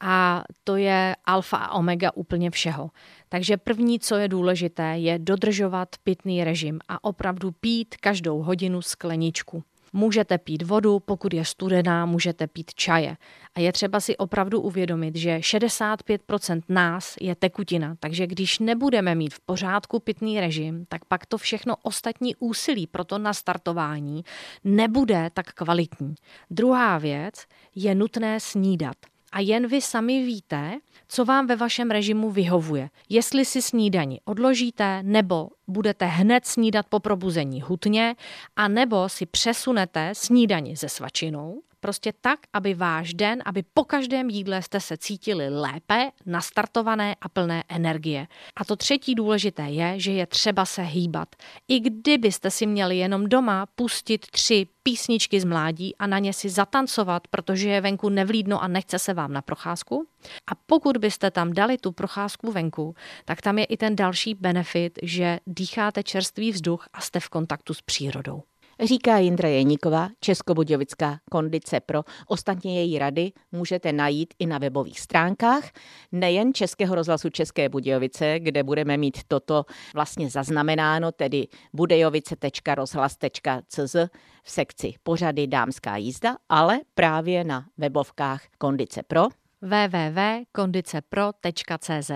a 0.00 0.44
to 0.64 0.76
je 0.76 1.16
alfa 1.24 1.56
a 1.56 1.74
omega 1.74 2.10
úplně 2.14 2.50
všeho. 2.50 2.90
Takže 3.34 3.56
první, 3.56 4.00
co 4.00 4.16
je 4.16 4.28
důležité, 4.28 4.98
je 4.98 5.18
dodržovat 5.18 5.88
pitný 6.04 6.44
režim 6.44 6.78
a 6.88 7.04
opravdu 7.04 7.50
pít 7.50 7.94
každou 7.96 8.42
hodinu 8.42 8.82
skleničku. 8.82 9.62
Můžete 9.92 10.38
pít 10.38 10.62
vodu, 10.62 11.00
pokud 11.00 11.34
je 11.34 11.44
studená, 11.44 12.06
můžete 12.06 12.46
pít 12.46 12.74
čaje. 12.74 13.16
A 13.54 13.60
je 13.60 13.72
třeba 13.72 14.00
si 14.00 14.16
opravdu 14.16 14.60
uvědomit, 14.60 15.16
že 15.16 15.38
65% 15.38 16.62
nás 16.68 17.14
je 17.20 17.34
tekutina, 17.34 17.96
takže 18.00 18.26
když 18.26 18.58
nebudeme 18.58 19.14
mít 19.14 19.34
v 19.34 19.40
pořádku 19.40 20.00
pitný 20.00 20.40
režim, 20.40 20.86
tak 20.88 21.04
pak 21.04 21.26
to 21.26 21.38
všechno 21.38 21.76
ostatní 21.82 22.36
úsilí 22.36 22.86
pro 22.86 23.04
to 23.04 23.18
nastartování 23.18 24.24
nebude 24.64 25.30
tak 25.34 25.52
kvalitní. 25.52 26.14
Druhá 26.50 26.98
věc 26.98 27.34
je 27.74 27.94
nutné 27.94 28.40
snídat. 28.40 28.96
A 29.34 29.40
jen 29.40 29.66
vy 29.66 29.80
sami 29.80 30.22
víte, 30.24 30.80
co 31.08 31.24
vám 31.24 31.46
ve 31.46 31.56
vašem 31.56 31.90
režimu 31.90 32.30
vyhovuje. 32.30 32.90
Jestli 33.08 33.44
si 33.44 33.62
snídani 33.62 34.20
odložíte, 34.24 35.02
nebo 35.02 35.48
budete 35.66 36.06
hned 36.06 36.46
snídat 36.46 36.86
po 36.88 37.00
probuzení 37.00 37.62
hutně, 37.62 38.14
a 38.56 38.68
nebo 38.68 39.08
si 39.08 39.26
přesunete 39.26 40.10
snídani 40.12 40.76
se 40.76 40.88
svačinou, 40.88 41.62
Prostě 41.84 42.12
tak, 42.20 42.38
aby 42.52 42.74
váš 42.74 43.14
den, 43.14 43.42
aby 43.44 43.64
po 43.74 43.84
každém 43.84 44.30
jídle 44.30 44.62
jste 44.62 44.80
se 44.80 44.96
cítili 44.96 45.48
lépe, 45.48 46.10
nastartované 46.26 47.16
a 47.20 47.28
plné 47.28 47.64
energie. 47.68 48.26
A 48.56 48.64
to 48.64 48.76
třetí 48.76 49.14
důležité 49.14 49.62
je, 49.62 50.00
že 50.00 50.12
je 50.12 50.26
třeba 50.26 50.64
se 50.64 50.82
hýbat. 50.82 51.28
I 51.68 51.80
kdybyste 51.80 52.50
si 52.50 52.66
měli 52.66 52.98
jenom 52.98 53.28
doma 53.28 53.66
pustit 53.66 54.26
tři 54.30 54.66
písničky 54.82 55.40
z 55.40 55.44
mládí 55.44 55.96
a 55.96 56.06
na 56.06 56.18
ně 56.18 56.32
si 56.32 56.48
zatancovat, 56.48 57.28
protože 57.28 57.68
je 57.68 57.80
venku 57.80 58.08
nevlídno 58.08 58.62
a 58.62 58.68
nechce 58.68 58.98
se 58.98 59.14
vám 59.14 59.32
na 59.32 59.42
procházku. 59.42 60.06
A 60.50 60.54
pokud 60.66 60.96
byste 60.96 61.30
tam 61.30 61.52
dali 61.52 61.78
tu 61.78 61.92
procházku 61.92 62.52
venku, 62.52 62.94
tak 63.24 63.42
tam 63.42 63.58
je 63.58 63.64
i 63.64 63.76
ten 63.76 63.96
další 63.96 64.34
benefit, 64.34 64.98
že 65.02 65.38
dýcháte 65.46 66.02
čerstvý 66.02 66.52
vzduch 66.52 66.88
a 66.92 67.00
jste 67.00 67.20
v 67.20 67.28
kontaktu 67.28 67.74
s 67.74 67.82
přírodou. 67.82 68.42
Říká 68.82 69.18
Jindra 69.18 69.48
Jeníková, 69.48 70.08
Českobudějovická 70.20 71.18
kondice 71.30 71.80
pro. 71.80 72.02
Ostatně 72.26 72.80
její 72.80 72.98
rady 72.98 73.32
můžete 73.52 73.92
najít 73.92 74.34
i 74.38 74.46
na 74.46 74.58
webových 74.58 75.00
stránkách, 75.00 75.70
nejen 76.12 76.54
Českého 76.54 76.94
rozhlasu 76.94 77.30
České 77.30 77.68
Budějovice, 77.68 78.40
kde 78.40 78.62
budeme 78.62 78.96
mít 78.96 79.18
toto 79.28 79.64
vlastně 79.94 80.30
zaznamenáno, 80.30 81.12
tedy 81.12 81.48
budejovice.rozhlas.cz 81.72 83.96
v 84.42 84.50
sekci 84.50 84.94
pořady 85.02 85.46
Dámská 85.46 85.96
jízda, 85.96 86.36
ale 86.48 86.80
právě 86.94 87.44
na 87.44 87.66
webovkách 87.78 88.42
Kondice 88.58 89.02
Pro 89.02 89.22
www.kondicepro.cz 89.62 92.10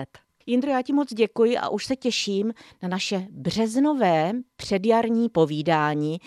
Jindro, 0.45 0.71
já 0.71 0.81
ti 0.81 0.93
moc 0.93 1.13
děkuji 1.13 1.57
a 1.57 1.69
už 1.69 1.85
se 1.85 1.95
těším 1.95 2.53
na 2.81 2.89
naše 2.89 3.27
březnové 3.31 4.33
předjarní 4.59 5.29
povídání. 5.29 6.19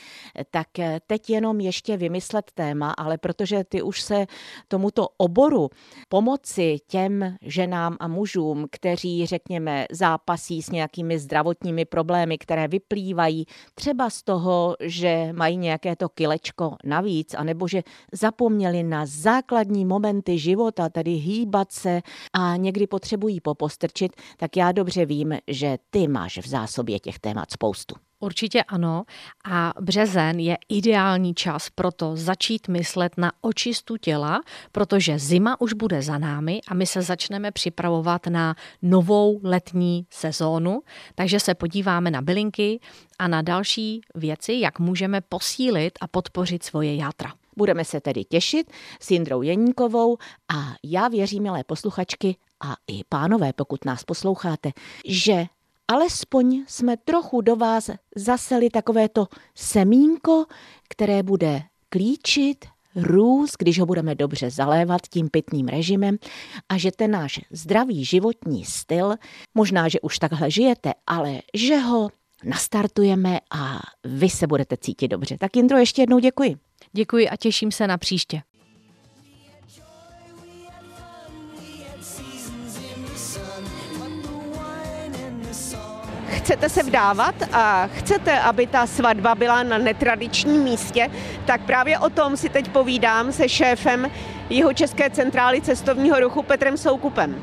Tak 0.51 0.79
eh, 0.79 1.01
teď 1.07 1.31
jenom 1.31 1.61
ještě 1.61 1.97
vymyslet 1.97 2.51
téma, 2.55 2.91
ale 2.91 3.19
protože 3.19 3.65
ty 3.65 3.83
už 3.83 4.03
se 4.03 4.27
tomuto 4.69 5.09
oboru 5.17 5.69
pomoci 6.09 6.79
těm 6.87 7.37
ženám 7.43 7.97
a 8.01 8.09
mužům, 8.09 8.67
kteří, 8.71 9.27
řekněme, 9.27 9.87
zápasí 9.91 10.63
s 10.63 10.71
nějakými 10.71 11.19
zdravotními 11.19 11.85
problémy, 11.85 12.39
které 12.39 12.69
vyplývají 12.69 13.47
třeba 13.75 14.11
z 14.11 14.23
toho, 14.23 14.77
že 14.81 15.29
mají 15.33 15.57
nějaké 15.57 15.97
to 15.97 16.09
kilečko 16.09 16.77
navíc, 16.85 17.35
anebo 17.35 17.69
že 17.69 17.83
zapomněli 18.13 18.83
na 18.83 19.07
základní 19.07 19.85
momenty 19.85 20.39
života, 20.39 20.89
tedy 20.89 21.11
hýbat 21.11 21.73
se 21.73 22.01
a 22.33 22.57
někdy 22.57 22.87
potřebují 22.87 23.41
popostrčit, 23.41 24.13
tak 24.37 24.57
já 24.57 24.73
dobře 24.73 25.07
vím, 25.07 25.39
že 25.47 25.79
ty 25.91 26.09
máš 26.09 26.39
v 26.39 26.49
zásobě 26.49 26.99
těch 26.99 27.19
témat 27.19 27.51
spoustu. 27.51 27.95
Určitě 28.23 28.63
ano. 28.63 29.05
A 29.45 29.73
březen 29.81 30.41
je 30.41 30.57
ideální 30.69 31.35
čas 31.35 31.71
pro 31.71 31.93
to 31.93 32.17
začít 32.17 32.69
myslet 32.69 33.13
na 33.19 33.33
očistu 33.41 33.97
těla, 33.97 34.41
protože 34.73 35.19
zima 35.19 35.61
už 35.61 35.73
bude 35.73 36.03
za 36.03 36.19
námi 36.19 36.61
a 36.69 36.75
my 36.75 36.87
se 36.87 37.03
začneme 37.03 37.51
připravovat 37.51 38.27
na 38.27 38.55
novou 38.83 39.41
letní 39.43 40.07
sezónu. 40.11 40.81
Takže 41.15 41.41
se 41.41 41.55
podíváme 41.55 42.11
na 42.11 42.23
bylinky 42.23 42.81
a 43.19 43.29
na 43.29 43.43
další 43.43 44.01
věci, 44.15 44.53
jak 44.53 44.79
můžeme 44.79 45.21
posílit 45.21 45.99
a 46.01 46.07
podpořit 46.07 46.63
svoje 46.63 46.97
játra. 46.97 47.33
Budeme 47.57 47.85
se 47.85 48.01
tedy 48.01 48.25
těšit 48.25 48.71
s 49.01 49.11
Jindrou 49.11 49.43
Jeníkovou 49.43 50.17
a 50.55 50.75
já 50.85 51.09
věřím, 51.09 51.43
milé 51.43 51.65
posluchačky 51.65 52.37
a 52.65 52.75
i 52.87 53.01
pánové, 53.09 53.53
pokud 53.53 53.85
nás 53.85 54.05
posloucháte, 54.05 54.71
že 55.07 55.47
alespoň 55.93 56.65
jsme 56.69 56.97
trochu 56.97 57.41
do 57.41 57.57
vás 57.57 57.91
zaseli 58.17 58.71
takovéto 58.71 59.29
semínko, 59.55 60.45
které 60.89 61.23
bude 61.23 61.63
klíčit, 61.89 62.65
růst, 62.97 63.57
když 63.59 63.81
ho 63.81 63.87
budeme 63.87 64.15
dobře 64.15 64.51
zalévat 64.51 65.01
tím 65.11 65.29
pitným 65.29 65.69
režimem 65.69 66.17
a 66.69 66.79
že 66.79 66.91
ten 66.93 67.11
náš 67.11 67.41
zdravý 67.51 68.05
životní 68.05 68.65
styl, 68.65 69.15
možná, 69.55 69.89
že 69.89 70.01
už 70.01 70.19
takhle 70.19 70.51
žijete, 70.51 70.93
ale 71.07 71.41
že 71.55 71.77
ho 71.77 72.11
nastartujeme 72.45 73.39
a 73.51 73.81
vy 74.05 74.29
se 74.29 74.47
budete 74.47 74.77
cítit 74.77 75.09
dobře. 75.09 75.37
Tak 75.39 75.57
Jindro, 75.57 75.79
ještě 75.79 76.03
jednou 76.03 76.19
děkuji. 76.19 76.57
Děkuji 76.93 77.29
a 77.29 77.37
těším 77.37 77.73
se 77.73 77.87
na 77.87 77.99
příště. 77.99 78.43
Chcete 86.43 86.69
se 86.69 86.83
vdávat 86.83 87.35
a 87.53 87.89
chcete, 87.95 88.41
aby 88.41 88.67
ta 88.67 88.87
svatba 88.87 89.35
byla 89.35 89.63
na 89.63 89.79
netradičním 89.79 90.63
místě, 90.63 91.11
tak 91.45 91.61
právě 91.61 91.99
o 91.99 92.11
tom 92.11 92.37
si 92.37 92.49
teď 92.49 92.69
povídám 92.69 93.33
se 93.33 93.49
šéfem 93.49 94.11
jeho 94.51 94.73
České 94.73 95.11
centrály 95.11 95.61
cestovního 95.61 96.21
ruchu 96.21 96.43
Petrem 96.43 96.77
Soukupem. 96.77 97.43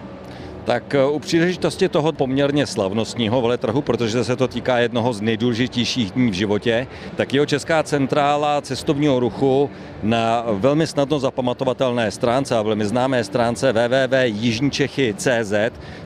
Tak 0.66 0.96
eh, 0.96 1.06
u 1.06 1.20
příležitosti 1.20 1.90
toho 1.90 2.12
poměrně 2.12 2.68
slavnostního 2.68 3.42
veletrhu, 3.42 3.82
protože 3.82 4.24
se 4.24 4.36
to 4.36 4.48
týká 4.48 4.80
jednoho 4.80 5.14
z 5.14 5.22
nejdůležitějších 5.22 6.12
dní 6.12 6.32
v 6.32 6.34
životě, 6.34 6.88
tak 7.16 7.34
jeho 7.34 7.46
Česká 7.46 7.84
centrála 7.84 8.62
cestovního 8.62 9.20
ruchu 9.20 9.70
na 10.04 10.46
velmi 10.52 10.88
snadno 10.88 11.20
zapamatovatelné 11.20 12.12
stránce 12.12 12.58
a 12.58 12.62
velmi 12.62 12.86
známé 12.86 13.24
stránce 13.24 13.74
www.jižničechy.cz 13.74 15.54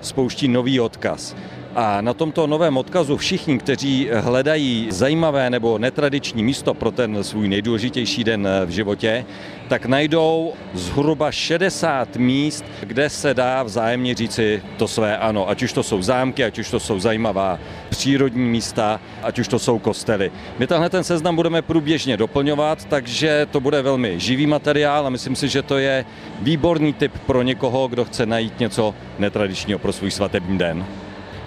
spouští 0.02 0.48
nový 0.48 0.80
odkaz. 0.80 1.36
A 1.76 2.02
na 2.02 2.14
tomto 2.14 2.48
novém 2.48 2.78
odkazu 2.78 3.18
všichni, 3.18 3.58
kteří 3.58 4.10
hledají 4.14 4.88
zajímavé 4.92 5.50
nebo 5.50 5.78
netradiční 5.78 6.44
místo 6.44 6.74
pro 6.74 6.92
ten 6.92 7.24
svůj 7.24 7.48
nejdůležitější 7.48 8.24
den 8.24 8.48
v 8.66 8.70
životě, 8.70 9.26
tak 9.68 9.86
najdou 9.86 10.54
zhruba 10.74 11.32
60 11.32 12.16
míst, 12.16 12.66
kde 12.82 13.10
se 13.10 13.34
dá 13.34 13.64
vzájemně 13.64 14.16
říci 14.16 14.62
to 14.78 14.88
své 14.88 15.18
ano. 15.18 15.50
Ať 15.50 15.64
už 15.64 15.74
to 15.74 15.84
jsou 15.84 16.02
zámky, 16.02 16.44
ať 16.44 16.60
už 16.60 16.72
to 16.72 16.80
jsou 16.80 17.00
zajímavá 17.00 17.60
přírodní 17.90 18.50
místa, 18.50 19.00
ať 19.24 19.40
už 19.40 19.48
to 19.48 19.60
jsou 19.60 19.80
kostely. 19.80 20.32
My 20.60 20.68
tenhle 20.68 20.90
ten 20.90 21.04
seznam 21.04 21.36
budeme 21.36 21.62
průběžně 21.62 22.18
doplňovat, 22.18 22.86
takže 22.86 23.48
to 23.52 23.60
bude 23.60 23.82
velmi 23.82 24.20
živý 24.20 24.48
materiál 24.48 25.08
a 25.08 25.10
myslím 25.10 25.36
si, 25.36 25.48
že 25.48 25.62
to 25.62 25.78
je 25.78 26.06
výborný 26.42 26.94
tip 26.94 27.18
pro 27.26 27.42
někoho, 27.42 27.88
kdo 27.88 28.06
chce 28.06 28.26
najít 28.26 28.60
něco 28.60 28.96
netradičního 29.20 29.80
pro 29.80 29.94
svůj 29.94 30.12
svatební 30.12 30.58
den. 30.58 30.86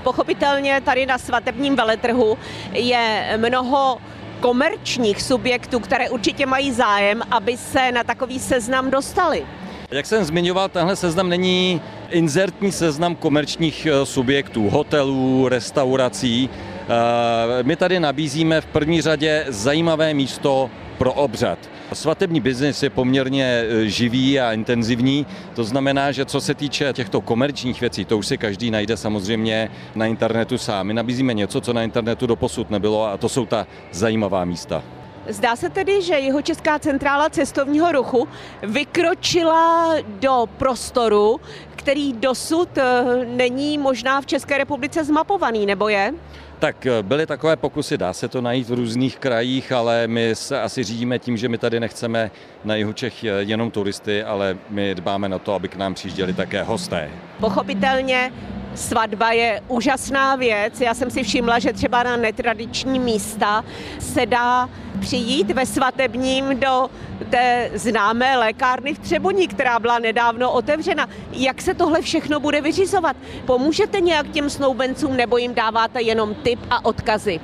Pochopitelně 0.07 0.81
tady 0.81 1.07
na 1.07 1.19
svatebním 1.19 1.77
veletrhu 1.77 2.39
je 2.73 3.35
mnoho 3.37 3.99
komerčních 4.41 5.23
subjektů, 5.23 5.81
které 5.81 6.11
určitě 6.11 6.47
mají 6.47 6.73
zájem, 6.73 7.23
aby 7.31 7.57
se 7.57 7.93
na 7.93 8.05
takový 8.05 8.39
seznam 8.39 8.91
dostali. 8.91 9.47
Jak 9.91 10.07
jsem 10.07 10.25
zmiňoval, 10.25 10.69
tenhle 10.69 10.97
seznam 10.97 11.29
není 11.29 11.81
inzertní 12.11 12.73
seznam 12.73 13.17
komerčních 13.17 13.87
eh, 13.87 14.07
subjektů, 14.07 14.71
hotelů, 14.71 15.49
restaurací. 15.49 16.51
Eh, 16.51 17.63
my 17.63 17.77
tady 17.77 18.01
nabízíme 18.01 18.61
v 18.61 18.67
první 18.67 19.01
řadě 19.03 19.45
zajímavé 19.49 20.15
místo 20.15 20.71
pro 20.99 21.13
obřad. 21.13 21.59
Svatební 21.93 22.41
biznis 22.41 22.83
je 22.83 22.91
poměrně 22.91 23.45
e, 23.45 23.89
živý 23.89 24.41
a 24.41 24.53
intenzivní, 24.53 25.27
to 25.55 25.65
znamená, 25.65 26.13
že 26.13 26.25
co 26.25 26.41
se 26.41 26.55
týče 26.55 26.93
těchto 26.93 27.21
komerčních 27.21 27.81
věcí, 27.81 28.05
to 28.05 28.19
už 28.19 28.27
si 28.27 28.39
každý 28.39 28.71
najde 28.71 28.97
samozřejmě 28.97 29.71
na 29.95 30.07
internetu 30.07 30.59
sám. 30.59 30.87
My 30.87 30.95
nabízíme 30.95 31.35
něco, 31.35 31.61
co 31.61 31.73
na 31.73 31.83
internetu 31.83 32.27
doposud 32.27 32.71
nebylo 32.71 33.07
a 33.07 33.17
to 33.17 33.29
jsou 33.29 33.47
ta 33.47 33.67
zajímavá 33.93 34.45
místa. 34.45 34.83
Zdá 35.29 35.57
se 35.57 35.71
tedy, 35.71 36.03
že 36.03 36.15
jeho 36.15 36.43
Česká 36.43 36.79
centrála 36.79 37.31
cestovního 37.31 37.93
ruchu 37.93 38.29
vykročila 38.63 39.95
do 40.07 40.45
prostoru, 40.57 41.41
který 41.87 42.13
dosud 42.13 42.79
e, 42.79 43.05
není 43.25 43.79
možná 43.79 44.21
v 44.21 44.27
České 44.27 44.59
republice 44.59 45.05
zmapovaný, 45.05 45.67
nebo 45.67 45.89
je? 45.89 46.15
Tak 46.59 46.87
eh, 46.87 47.03
byly 47.03 47.27
takové 47.27 47.57
pokusy, 47.57 47.99
dá 47.99 48.13
se 48.13 48.29
to 48.29 48.41
najít 48.41 48.69
v 48.69 48.73
různých 48.73 49.19
krajích, 49.19 49.73
ale 49.73 50.07
my 50.07 50.35
se 50.35 50.61
asi 50.61 50.85
řídíme 50.85 51.19
tím, 51.19 51.37
že 51.37 51.49
my 51.49 51.59
tady 51.59 51.81
nechceme 51.81 52.31
na 52.65 52.75
jihu 52.75 52.93
Čech 52.93 53.25
eh, 53.25 53.29
jenom 53.39 53.71
turisty, 53.71 54.23
ale 54.23 54.59
my 54.71 54.95
dbáme 54.95 55.29
na 55.29 55.39
to, 55.39 55.55
aby 55.55 55.69
k 55.69 55.77
nám 55.77 55.95
přijížděli 55.95 56.33
také 56.33 56.63
hosté. 56.63 57.11
Pochopitelně 57.41 58.33
Svatba 58.75 59.33
je 59.33 59.61
úžasná 59.69 60.37
věc. 60.37 60.81
Já 60.81 60.95
jsem 60.95 61.11
si 61.11 61.23
všimla, 61.23 61.59
že 61.59 61.73
třeba 61.73 62.03
na 62.03 62.17
netradiční 62.17 62.99
místa 62.99 63.65
se 63.99 64.27
dá 64.27 64.69
přijít 65.01 65.51
ve 65.51 65.67
svatebním 65.67 66.61
do 66.61 66.91
té 67.31 67.71
známé 67.75 68.37
lékárny 68.37 68.95
v 68.95 68.99
Třeboní, 68.99 69.49
která 69.49 69.79
byla 69.79 69.99
nedávno 69.99 70.53
otevřena. 70.53 71.09
Jak 71.33 71.63
se 71.63 71.75
tohle 71.77 72.03
všechno 72.03 72.41
bude 72.41 72.61
vyřizovat? 72.61 73.17
Pomůžete 73.47 74.01
nějak 74.01 74.29
těm 74.29 74.51
snoubencům 74.51 75.17
nebo 75.17 75.37
jim 75.37 75.55
dáváte 75.55 76.03
jenom 76.03 76.35
tip 76.35 76.61
a 76.71 76.85
odkazy? 76.85 77.41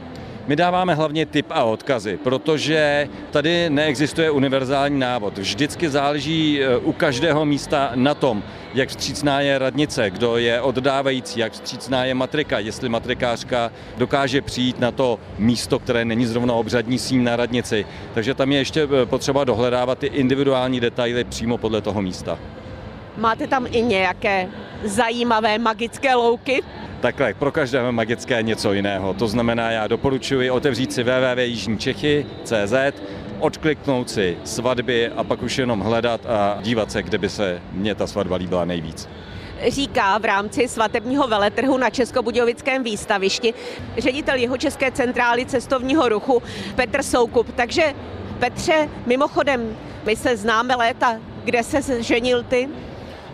My 0.47 0.57
dáváme 0.57 0.95
hlavně 0.95 1.27
tip 1.27 1.47
a 1.51 1.65
odkazy, 1.65 2.17
protože 2.17 3.09
tady 3.31 3.71
neexistuje 3.71 4.31
univerzální 4.31 4.99
návod. 4.99 5.39
Vždycky 5.39 5.89
záleží 5.89 6.62
e, 6.62 6.77
u 6.77 6.93
každého 6.93 7.45
místa 7.45 7.93
na 7.95 8.15
tom, 8.15 8.43
jak 8.75 8.89
vstřícná 8.89 9.41
je 9.41 9.59
radnice, 9.59 10.11
kdo 10.11 10.37
je 10.37 10.61
oddávající, 10.61 11.41
jak 11.41 11.53
vstřícná 11.53 12.05
je 12.05 12.15
matrika, 12.15 12.59
jestli 12.59 12.89
matrikářka 12.89 13.73
dokáže 13.97 14.43
přijít 14.43 14.81
na 14.81 14.91
to 14.91 15.19
místo, 15.39 15.79
které 15.79 16.05
není 16.05 16.27
zrovna 16.27 16.55
obřadní 16.55 16.99
síň 16.99 17.25
na 17.25 17.37
radnici. 17.37 17.87
Takže 18.14 18.35
tam 18.35 18.53
je 18.53 18.59
ještě 18.59 18.83
e, 18.83 19.07
potřeba 19.07 19.45
dohledávat 19.45 19.99
ty 19.99 20.07
individuální 20.07 20.81
detaily 20.81 21.25
přímo 21.25 21.59
podle 21.59 21.81
toho 21.81 22.03
místa. 22.03 22.38
Máte 23.16 23.46
tam 23.46 23.66
i 23.70 23.83
nějaké 23.83 24.48
zajímavé 24.85 25.59
magické 25.59 26.14
louky? 26.14 26.62
Takhle, 27.01 27.35
pro 27.35 27.53
každého 27.53 27.92
magické 27.92 28.42
něco 28.42 28.72
jiného. 28.72 29.14
To 29.14 29.29
znamená, 29.29 29.70
já 29.70 29.87
doporučuji 29.87 30.51
otevřít 30.51 30.92
si 30.92 31.03
www.jižničechy.cz, 31.03 33.03
odkliknout 33.38 34.11
si 34.11 34.38
svatby 34.44 35.09
a 35.09 35.25
pak 35.25 35.42
už 35.42 35.59
jenom 35.59 35.81
hledat 35.81 36.27
a 36.27 36.59
dívat 36.62 36.92
se, 36.92 37.03
kde 37.03 37.18
by 37.18 37.29
se 37.29 37.62
mně 37.72 37.94
ta 37.94 38.07
svatba 38.07 38.37
líbila 38.37 38.64
nejvíc 38.64 39.09
říká 39.68 40.18
v 40.18 40.25
rámci 40.25 40.68
svatebního 40.68 41.29
veletrhu 41.29 41.79
na 41.79 41.90
Českobudějovickém 41.90 42.85
výstavišti 42.85 43.55
ředitel 43.98 44.37
jeho 44.37 44.57
České 44.57 44.90
centrály 44.90 45.46
cestovního 45.46 46.09
ruchu 46.09 46.42
Petr 46.75 47.03
Soukup. 47.03 47.53
Takže 47.55 47.94
Petře, 48.38 48.88
mimochodem, 49.07 49.77
my 50.05 50.16
se 50.16 50.37
známe 50.37 50.75
léta, 50.75 51.20
kde 51.44 51.62
se 51.62 52.03
ženil 52.03 52.42
ty? 52.42 52.68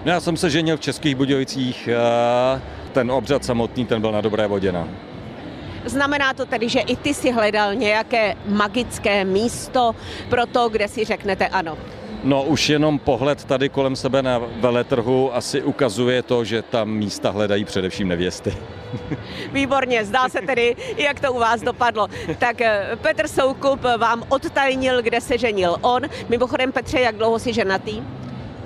No, 0.05 0.13
já 0.13 0.21
jsem 0.21 0.37
se 0.37 0.51
ženil 0.51 0.77
v 0.77 0.81
Českých 0.81 1.15
Budějovicích 1.15 1.89
eh, 1.89 2.61
ten 2.93 3.11
obřad 3.11 3.45
samotný, 3.45 3.87
ten 3.87 4.01
byl 4.01 4.13
na 4.13 4.21
dobré 4.21 4.47
vodě. 4.47 4.73
No. 4.73 4.89
Znamená 5.85 6.35
to 6.35 6.47
tedy, 6.47 6.69
že 6.69 6.81
i 6.81 6.97
ty 6.97 7.15
si 7.15 7.33
hledal 7.33 7.75
nějaké 7.75 8.37
magické 8.47 9.25
místo 9.25 9.95
pro 10.29 10.47
to, 10.47 10.69
kde 10.69 10.89
si 10.89 11.05
řeknete 11.05 11.49
ano? 11.49 11.79
No 12.25 12.43
už 12.43 12.69
jenom 12.69 12.99
pohled 12.99 13.45
tady 13.45 13.69
kolem 13.69 13.97
sebe 13.97 14.23
na 14.23 14.41
veletrhu 14.61 15.35
asi 15.35 15.63
ukazuje 15.63 16.23
to, 16.23 16.45
že 16.45 16.63
tam 16.63 16.91
místa 16.91 17.31
hledají 17.31 17.65
především 17.65 18.09
nevěsty. 18.09 18.57
Výborně, 19.53 20.05
zdá 20.05 20.29
se 20.29 20.41
tedy, 20.41 20.77
jak 20.97 21.21
to 21.21 21.33
u 21.33 21.39
vás 21.39 21.63
dopadlo. 21.63 22.09
Tak 22.39 22.61
eh, 22.61 22.99
Petr 23.03 23.29
Soukup 23.29 23.81
vám 23.99 24.25
odtajnil, 24.29 25.03
kde 25.03 25.21
se 25.21 25.39
ženil 25.39 25.77
on. 25.81 26.03
Mimochodem, 26.29 26.73
Petře, 26.73 27.01
jak 27.01 27.17
dlouho 27.17 27.39
si 27.39 27.53
ženatý? 27.53 28.03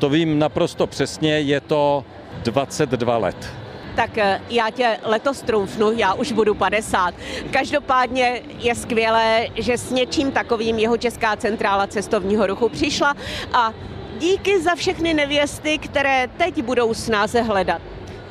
To 0.02 0.08
vím 0.08 0.38
naprosto 0.38 0.86
přesně, 0.86 1.40
je 1.40 1.60
to 1.60 2.04
22 2.42 3.16
let 3.16 3.52
tak 3.96 4.18
eh, 4.18 4.40
já 4.50 4.70
tě 4.70 4.98
letos 5.02 5.42
trumfnu, 5.42 5.92
já 5.92 6.14
už 6.14 6.32
budu 6.32 6.54
50. 6.54 7.14
Každopádně 7.50 8.42
je 8.58 8.74
skvělé, 8.74 9.46
že 9.54 9.78
s 9.78 9.90
něčím 9.90 10.30
takovým 10.32 10.78
jeho 10.78 10.96
Česká 10.96 11.36
centrála 11.36 11.86
cestovního 11.86 12.46
ruchu 12.46 12.68
přišla 12.68 13.14
a 13.52 13.72
díky 14.18 14.62
za 14.62 14.74
všechny 14.74 15.14
nevěsty, 15.14 15.78
které 15.78 16.28
teď 16.36 16.62
budou 16.62 16.94
snáze 16.94 17.42
hledat. 17.42 17.82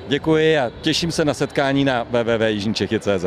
Děkuji 0.07 0.57
a 0.57 0.71
těším 0.81 1.11
se 1.11 1.25
na 1.25 1.33
setkání 1.33 1.85
na 1.85 2.03
www.jižničechy.cz. 2.03 3.25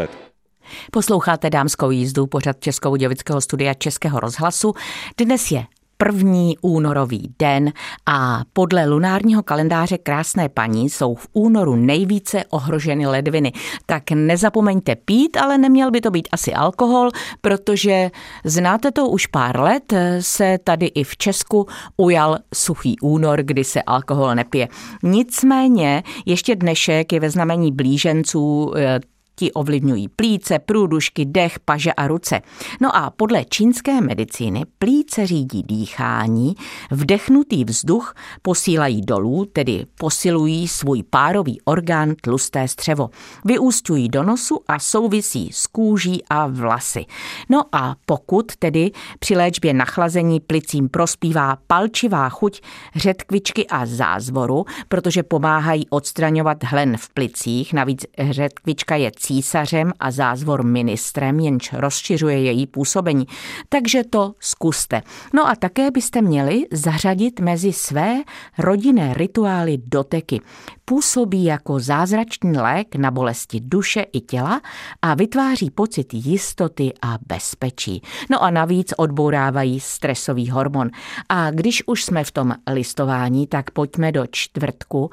Posloucháte 0.93 1.51
dámskou 1.51 1.91
jízdu 1.91 2.27
pořad 2.27 2.61
Českou 2.61 2.97
děvického 2.97 3.41
studia 3.41 3.75
Českého 3.75 4.21
rozhlasu. 4.21 4.73
Dnes 5.19 5.51
je 5.51 5.65
první 6.05 6.59
únorový 6.61 7.35
den 7.39 7.73
a 8.07 8.43
podle 8.53 8.87
lunárního 8.87 9.43
kalendáře 9.43 9.99
Krásné 9.99 10.49
paní 10.49 10.91
jsou 10.91 11.15
v 11.15 11.29
únoru 11.33 11.77
nejvíce 11.77 12.45
ohroženy 12.51 13.07
ledviny. 13.07 13.53
Tak 13.87 14.11
nezapomeňte 14.11 14.97
pít, 14.97 15.37
ale 15.37 15.59
neměl 15.59 15.91
by 15.91 16.01
to 16.01 16.11
být 16.11 16.29
asi 16.33 16.55
alkohol, 16.55 17.11
protože 17.41 18.11
znáte 18.45 18.93
to 18.93 19.09
už 19.09 19.27
pár 19.27 19.61
let, 19.61 19.93
se 20.21 20.59
tady 20.65 20.87
i 20.87 21.05
v 21.05 21.17
Česku 21.17 21.67
ujal 21.97 22.39
suchý 22.55 22.97
únor, 23.03 23.43
kdy 23.43 23.65
se 23.65 23.83
alkohol 23.83 24.35
nepije. 24.35 24.69
Nicméně 25.03 26.03
ještě 26.27 26.57
dnešek 26.57 27.13
je 27.13 27.21
ve 27.21 27.31
znamení 27.31 27.73
blíženců 27.73 28.73
eh, 28.77 29.01
Ti 29.37 29.53
ovlivňují 29.53 30.09
plíce, 30.09 30.59
průdušky, 30.59 31.25
dech, 31.25 31.59
paže 31.61 31.93
a 31.93 32.07
ruce. 32.09 32.41
No 32.81 32.97
a 32.97 33.11
podle 33.11 33.45
čínské 33.45 34.01
medicíny 34.01 34.63
plíce 34.79 35.27
řídí 35.27 35.63
dýchání, 35.63 36.55
vdechnutý 36.91 37.65
vzduch 37.65 38.15
posílají 38.43 39.03
dolů, 39.03 39.45
tedy 39.53 39.87
posilují 39.99 40.69
svůj 40.69 41.03
párový 41.03 41.61
orgán 41.65 42.15
tlusté 42.21 42.69
střevo. 42.69 43.11
Vyústují 43.45 44.09
do 44.09 44.23
nosu 44.23 44.61
a 44.69 44.79
souvisí 44.79 45.51
s 45.53 45.67
kůží 45.67 46.23
a 46.31 46.47
vlasy. 46.47 47.05
No 47.49 47.63
a 47.73 47.97
pokud 48.07 48.57
tedy 48.57 48.91
při 49.19 49.37
léčbě 49.37 49.75
nachlazení 49.75 50.41
plicím 50.41 50.89
prospívá 50.89 51.59
palčivá 51.67 52.29
chuť 52.29 52.61
řetkvičky 52.97 53.67
a 53.67 53.87
zázvoru, 53.87 54.65
protože 54.89 55.23
pomáhají 55.23 55.89
odstraňovat 55.89 56.65
hlen 56.65 56.97
v 56.97 57.09
plicích, 57.09 57.73
navíc 57.73 58.05
řetkvička 58.31 58.97
je 58.97 59.11
císařem 59.25 59.93
a 60.01 60.11
zázvor 60.11 60.63
ministrem, 60.63 61.41
jenž 61.41 61.73
rozšiřuje 61.73 62.43
její 62.43 62.67
působení. 62.67 63.27
Takže 63.69 64.05
to 64.05 64.35
zkuste. 64.41 65.03
No 65.33 65.49
a 65.49 65.57
také 65.57 65.91
byste 65.91 66.23
měli 66.23 66.67
zařadit 66.73 67.41
mezi 67.41 67.73
své 67.73 68.23
rodinné 68.59 69.15
rituály 69.15 69.79
doteky. 69.87 70.41
Působí 70.85 71.45
jako 71.45 71.81
zázračný 71.81 72.59
lék 72.59 72.97
na 72.97 73.11
bolesti 73.11 73.61
duše 73.61 74.07
i 74.13 74.21
těla 74.21 74.61
a 75.03 75.15
vytváří 75.15 75.71
pocit 75.71 76.15
jistoty 76.15 76.93
a 77.03 77.19
bezpečí. 77.27 78.03
No 78.31 78.43
a 78.43 78.51
navíc 78.51 78.95
odbourávají 78.97 79.81
stresový 79.81 80.51
hormon. 80.51 80.91
A 81.29 81.51
když 81.51 81.83
už 81.87 82.05
jsme 82.05 82.25
v 82.25 82.31
tom 82.31 82.55
listování, 82.71 83.47
tak 83.47 83.71
pojďme 83.71 84.13
do 84.13 84.25
čtvrtku 84.31 85.11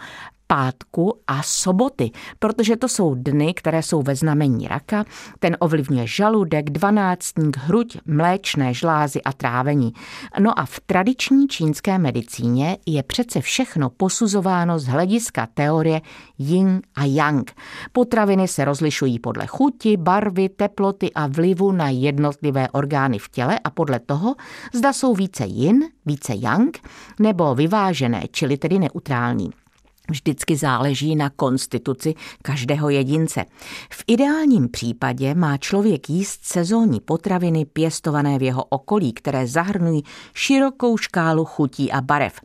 pátku 0.52 1.14
a 1.28 1.44
soboty, 1.44 2.12
protože 2.40 2.76
to 2.76 2.88
jsou 2.88 3.16
dny, 3.16 3.54
které 3.54 3.84
jsou 3.84 4.02
ve 4.02 4.16
znamení 4.16 4.68
raka. 4.68 5.06
Ten 5.40 5.58
ovlivňuje 5.60 6.08
žaludek, 6.08 6.70
dvanáctník, 6.70 7.58
hruď, 7.58 7.98
mléčné 8.06 8.74
žlázy 8.74 9.22
a 9.22 9.34
trávení. 9.34 9.94
No 10.40 10.60
a 10.60 10.66
v 10.66 10.80
tradiční 10.86 11.48
čínské 11.48 11.98
medicíně 11.98 12.78
je 12.86 13.04
přece 13.04 13.42
všechno 13.42 13.90
posuzováno 13.90 14.80
z 14.80 14.86
hlediska 14.88 15.48
teorie 15.54 16.02
yin 16.38 16.82
a 16.96 17.06
yang. 17.06 17.52
Potraviny 17.92 18.48
se 18.48 18.66
rozlišují 18.66 19.20
podle 19.20 19.48
chuti, 19.48 19.98
barvy, 19.98 20.50
teploty 20.50 21.12
a 21.16 21.28
vlivu 21.28 21.72
na 21.72 21.90
jednotlivé 21.90 22.70
orgány 22.70 23.20
v 23.20 23.30
těle 23.30 23.60
a 23.64 23.70
podle 23.70 24.00
toho, 24.00 24.36
zda 24.74 24.94
jsou 24.94 25.16
více 25.16 25.46
yin, 25.46 25.84
více 26.06 26.34
yang 26.36 26.78
nebo 27.20 27.56
vyvážené, 27.56 28.24
čili 28.32 28.58
tedy 28.58 28.80
neutrální 28.80 29.52
vždycky 30.10 30.56
záleží 30.56 31.16
na 31.16 31.30
konstituci 31.30 32.16
každého 32.42 32.90
jedince. 32.90 33.46
V 33.92 34.04
ideálním 34.08 34.70
případě 34.70 35.36
má 35.36 35.58
člověk 35.58 36.10
jíst 36.10 36.40
sezónní 36.44 37.00
potraviny 37.00 37.66
pěstované 37.66 38.40
v 38.40 38.42
jeho 38.42 38.64
okolí, 38.64 39.14
které 39.14 39.48
zahrnují 39.48 40.04
širokou 40.34 40.98
škálu 40.98 41.46
chutí 41.46 41.92
a 41.92 42.02
barev. 42.02 42.42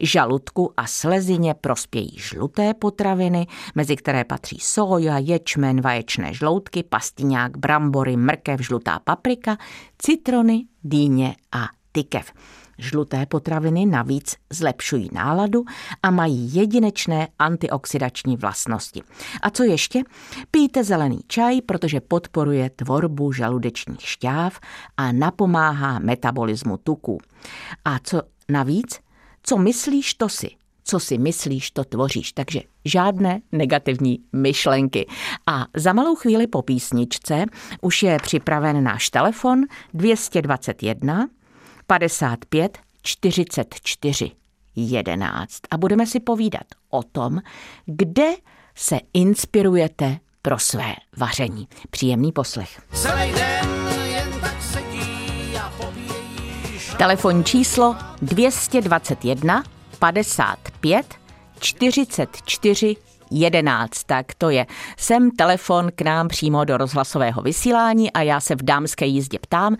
Žaludku 0.00 0.72
a 0.76 0.86
slezině 0.86 1.54
prospějí 1.54 2.14
žluté 2.16 2.74
potraviny, 2.74 3.46
mezi 3.74 3.96
které 3.96 4.24
patří 4.24 4.58
soja, 4.60 5.18
ječmen, 5.18 5.80
vaječné 5.80 6.34
žloutky, 6.34 6.82
pastiňák, 6.82 7.56
brambory, 7.56 8.16
mrkev, 8.16 8.60
žlutá 8.60 8.98
paprika, 9.04 9.56
citrony, 9.98 10.66
dýně 10.84 11.36
a 11.52 11.68
tykev. 11.92 12.32
Žluté 12.78 13.26
potraviny 13.26 13.86
navíc 13.86 14.36
zlepšují 14.50 15.08
náladu 15.12 15.64
a 16.02 16.10
mají 16.10 16.54
jedinečné 16.54 17.28
antioxidační 17.38 18.36
vlastnosti. 18.36 19.02
A 19.42 19.50
co 19.50 19.62
ještě? 19.62 20.02
Pijte 20.50 20.84
zelený 20.84 21.20
čaj, 21.26 21.60
protože 21.60 22.00
podporuje 22.00 22.70
tvorbu 22.70 23.32
žaludečních 23.32 24.02
šťáv 24.02 24.60
a 24.96 25.12
napomáhá 25.12 25.98
metabolismu 25.98 26.76
tuků. 26.76 27.18
A 27.84 27.98
co 27.98 28.22
navíc? 28.48 29.00
Co 29.42 29.58
myslíš, 29.58 30.14
to 30.14 30.28
si 30.28 30.50
co 30.84 31.00
si 31.00 31.18
myslíš, 31.18 31.70
to 31.70 31.84
tvoříš. 31.84 32.32
Takže 32.32 32.60
žádné 32.84 33.40
negativní 33.52 34.18
myšlenky. 34.32 35.06
A 35.46 35.66
za 35.76 35.92
malou 35.92 36.14
chvíli 36.14 36.46
po 36.46 36.62
písničce 36.62 37.44
už 37.80 38.02
je 38.02 38.18
připraven 38.22 38.84
náš 38.84 39.10
telefon 39.10 39.60
221 39.94 41.28
55 41.86 42.78
44 43.02 44.30
11 44.76 45.60
a 45.70 45.76
budeme 45.76 46.06
si 46.06 46.20
povídat 46.20 46.66
o 46.90 47.02
tom, 47.02 47.40
kde 47.86 48.34
se 48.74 48.98
inspirujete 49.12 50.18
pro 50.42 50.58
své 50.58 50.94
vaření. 51.16 51.68
Příjemný 51.90 52.32
poslech. 52.32 52.82
Celý 52.92 53.32
den 53.32 53.88
jen 54.06 54.40
tak 54.40 54.62
sedí 54.62 55.56
a 55.56 55.72
Telefonní 56.98 57.44
číslo 57.44 57.96
221 58.22 59.64
55 59.98 61.14
44 61.58 62.96
11. 63.30 64.04
Tak 64.04 64.34
to 64.34 64.50
je 64.50 64.66
sem 64.96 65.30
telefon 65.30 65.90
k 65.94 66.02
nám 66.02 66.28
přímo 66.28 66.64
do 66.64 66.76
rozhlasového 66.76 67.42
vysílání 67.42 68.12
a 68.12 68.22
já 68.22 68.40
se 68.40 68.54
v 68.54 68.62
dámské 68.62 69.06
jízdě 69.06 69.38
ptám, 69.38 69.76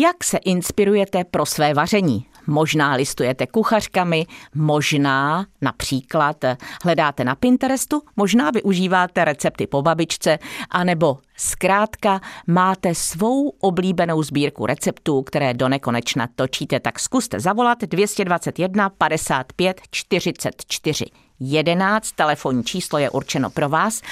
jak 0.00 0.24
se 0.24 0.38
inspirujete 0.38 1.24
pro 1.24 1.46
své 1.46 1.74
vaření? 1.74 2.26
Možná 2.46 2.94
listujete 2.94 3.46
kuchařkami, 3.46 4.26
možná 4.54 5.46
například 5.60 6.44
hledáte 6.84 7.24
na 7.24 7.34
Pinterestu, 7.34 8.02
možná 8.16 8.50
využíváte 8.50 9.24
recepty 9.24 9.66
po 9.66 9.82
babičce, 9.82 10.38
anebo 10.70 11.18
zkrátka 11.36 12.20
máte 12.46 12.94
svou 12.94 13.48
oblíbenou 13.48 14.22
sbírku 14.22 14.66
receptů, 14.66 15.22
které 15.22 15.54
do 15.54 15.68
nekonečna 15.68 16.28
točíte, 16.36 16.80
tak 16.80 16.98
zkuste 16.98 17.40
zavolat 17.40 17.78
221 17.80 18.90
55 18.90 19.80
44 19.90 21.04
11. 21.40 22.12
Telefonní 22.12 22.64
číslo 22.64 22.98
je 22.98 23.10
určeno 23.10 23.50
pro 23.50 23.68
vás. 23.68 24.02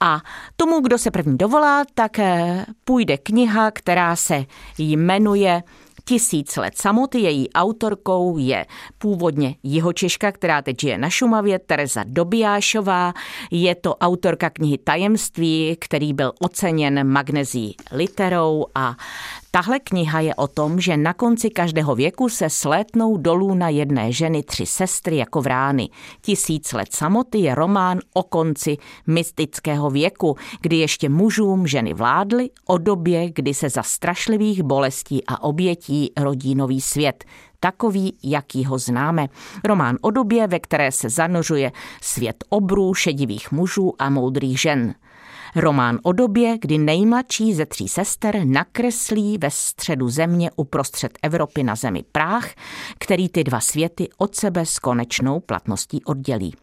A 0.00 0.20
tomu, 0.56 0.80
kdo 0.80 0.98
se 0.98 1.10
první 1.10 1.38
dovolá, 1.38 1.84
tak 1.94 2.18
eh, 2.18 2.66
půjde 2.84 3.18
kniha, 3.18 3.70
která 3.70 4.16
se 4.16 4.44
jmenuje 4.78 5.62
Tisíc 6.04 6.56
let 6.56 6.78
samoty, 6.78 7.18
její 7.18 7.52
autorkou 7.52 8.38
je 8.38 8.66
původně 8.98 9.54
Jihočeška, 9.62 10.32
která 10.32 10.62
teď 10.62 10.80
žije 10.80 10.98
na 10.98 11.10
Šumavě, 11.10 11.58
Tereza 11.58 12.04
Dobijášová. 12.06 13.12
Je 13.50 13.74
to 13.74 13.96
autorka 13.96 14.50
knihy 14.50 14.78
Tajemství, 14.78 15.76
který 15.80 16.12
byl 16.12 16.32
oceněn 16.40 17.06
magnezí 17.12 17.76
literou 17.92 18.66
a 18.74 18.96
Tahle 19.52 19.80
kniha 19.80 20.20
je 20.20 20.34
o 20.34 20.46
tom, 20.46 20.80
že 20.80 20.96
na 20.96 21.12
konci 21.12 21.50
každého 21.50 21.94
věku 21.94 22.28
se 22.28 22.50
slétnou 22.50 23.16
dolů 23.16 23.54
na 23.54 23.68
jedné 23.68 24.12
ženy 24.12 24.42
tři 24.42 24.66
sestry 24.66 25.16
jako 25.16 25.40
vrány. 25.42 25.88
Tisíc 26.20 26.72
let 26.72 26.88
samoty 26.90 27.38
je 27.38 27.54
román 27.54 27.98
o 28.12 28.22
konci 28.22 28.76
mystického 29.06 29.90
věku, 29.90 30.36
kdy 30.60 30.76
ještě 30.76 31.08
mužům 31.08 31.66
ženy 31.66 31.94
vládly, 31.94 32.50
o 32.66 32.78
době, 32.78 33.30
kdy 33.30 33.54
se 33.54 33.68
za 33.68 33.82
strašlivých 33.82 34.62
bolestí 34.62 35.26
a 35.26 35.42
obětí 35.42 36.12
rodí 36.16 36.54
nový 36.54 36.80
svět 36.80 37.24
takový, 37.60 38.18
jaký 38.22 38.64
ho 38.64 38.78
známe. 38.78 39.28
Román 39.64 39.96
o 40.00 40.10
době, 40.10 40.46
ve 40.46 40.60
které 40.60 40.92
se 40.92 41.10
zanořuje 41.10 41.72
svět 42.02 42.44
obrů, 42.48 42.94
šedivých 42.94 43.52
mužů 43.52 43.92
a 43.98 44.10
moudrých 44.10 44.60
žen. 44.60 44.94
Román 45.56 45.98
o 46.02 46.12
době, 46.12 46.58
kdy 46.60 46.78
nejmladší 46.78 47.54
ze 47.54 47.66
tří 47.66 47.88
sester 47.88 48.44
nakreslí 48.44 49.38
ve 49.38 49.50
středu 49.50 50.08
země 50.08 50.50
uprostřed 50.56 51.18
Evropy 51.22 51.62
na 51.62 51.74
zemi 51.74 52.04
práh, 52.12 52.50
který 52.98 53.28
ty 53.28 53.44
dva 53.44 53.60
světy 53.60 54.08
od 54.18 54.36
sebe 54.36 54.66
s 54.66 54.78
konečnou 54.78 55.40
platností 55.40 56.04
oddělí. 56.04 56.54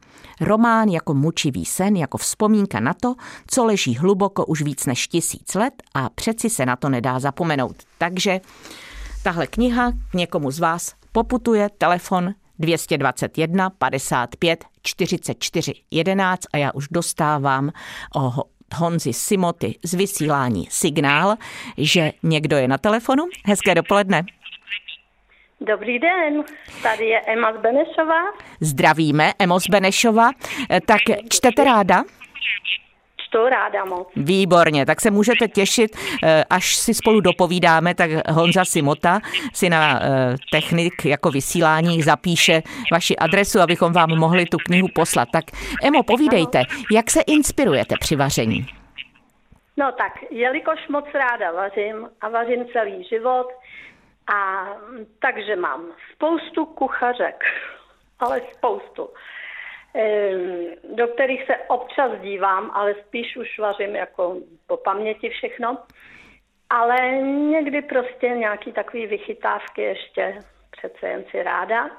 Román 0.42 0.90
jako 0.90 1.14
mučivý 1.14 1.66
sen, 1.66 1.96
jako 1.96 2.18
vzpomínka 2.18 2.80
na 2.80 2.94
to, 2.94 3.16
co 3.48 3.66
leží 3.66 3.96
hluboko 3.96 4.46
už 4.46 4.62
víc 4.62 4.86
než 4.86 5.08
tisíc 5.08 5.54
let 5.54 5.74
a 5.94 6.10
přeci 6.10 6.50
se 6.50 6.66
na 6.66 6.76
to 6.76 6.90
nedá 6.90 7.20
zapomenout. 7.20 7.76
Takže 7.98 8.42
tahle 9.24 9.48
kniha 9.48 9.92
k 10.12 10.14
někomu 10.14 10.52
z 10.52 10.60
vás 10.60 10.94
poputuje 11.12 11.70
telefon 11.78 12.34
221 12.60 13.70
55 13.70 14.66
44 14.82 15.74
11 15.92 16.42
a 16.54 16.58
já 16.58 16.72
už 16.72 16.88
dostávám 16.92 17.72
Honzi 18.76 19.14
Simoty 19.14 19.76
z 19.84 19.94
vysílání 19.94 20.68
Signál, 20.70 21.36
že 21.78 22.12
někdo 22.24 22.58
je 22.58 22.68
na 22.68 22.78
telefonu. 22.78 23.24
Hezké 23.46 23.76
dopoledne. 23.76 24.24
Dobrý 25.62 26.00
den, 26.00 26.44
tady 26.84 27.06
je 27.06 27.22
Emma 27.22 27.54
z 27.54 27.62
Benešova. 27.62 28.22
Zdravíme, 28.62 29.34
Emo 29.40 29.60
z 29.60 29.68
Benešova. 29.68 30.32
Tak 30.86 31.02
čtete 31.30 31.64
ráda? 31.64 32.04
Čtu 33.28 33.50
ráda 33.50 33.86
moc. 33.86 34.08
Výborně, 34.16 34.86
tak 34.86 35.02
se 35.02 35.12
můžete 35.12 35.48
těšit, 35.48 35.92
eh, 36.24 36.44
až 36.50 36.76
si 36.76 36.94
spolu 36.94 37.22
dopovídáme, 37.22 37.96
tak 37.96 38.10
Honza 38.30 38.66
Simota 38.66 39.20
si 39.54 39.70
na 39.70 40.00
eh, 40.02 40.36
technik 40.52 41.06
jako 41.06 41.32
vysílání 41.32 42.02
zapíše 42.02 42.62
vaši 42.92 43.16
adresu, 43.16 43.60
abychom 43.60 43.94
vám 43.94 44.10
mohli 44.10 44.46
tu 44.46 44.58
knihu 44.58 44.88
poslat. 44.96 45.28
Tak 45.32 45.44
Emo, 45.84 46.04
povídejte, 46.04 46.64
jak 46.92 47.10
se 47.10 47.22
inspirujete 47.22 47.96
při 48.00 48.16
vaření? 48.16 48.66
No 49.78 49.92
tak, 49.92 50.14
jelikož 50.32 50.88
moc 50.88 51.06
ráda 51.14 51.52
vařím 51.52 52.10
a 52.22 52.30
vařím 52.30 52.66
celý 52.74 53.04
život, 53.04 53.48
a 54.28 54.68
takže 55.20 55.56
mám 55.56 55.86
spoustu 56.14 56.66
kuchařek, 56.66 57.44
ale 58.20 58.42
spoustu 58.54 59.10
do 60.96 61.08
kterých 61.08 61.46
se 61.46 61.58
občas 61.68 62.12
dívám, 62.22 62.72
ale 62.74 62.96
spíš 63.08 63.38
už 63.38 63.60
vařím 63.60 63.96
jako 63.96 64.38
po 64.68 64.78
paměti 64.78 65.30
všechno. 65.30 65.78
Ale 66.70 67.12
někdy 67.22 67.82
prostě 67.82 68.30
nějaký 68.30 68.72
takový 68.72 69.08
vychytávky 69.08 69.82
ještě 69.82 70.40
přece 70.72 71.08
jen 71.08 71.24
si 71.32 71.44
ráda 71.44 71.90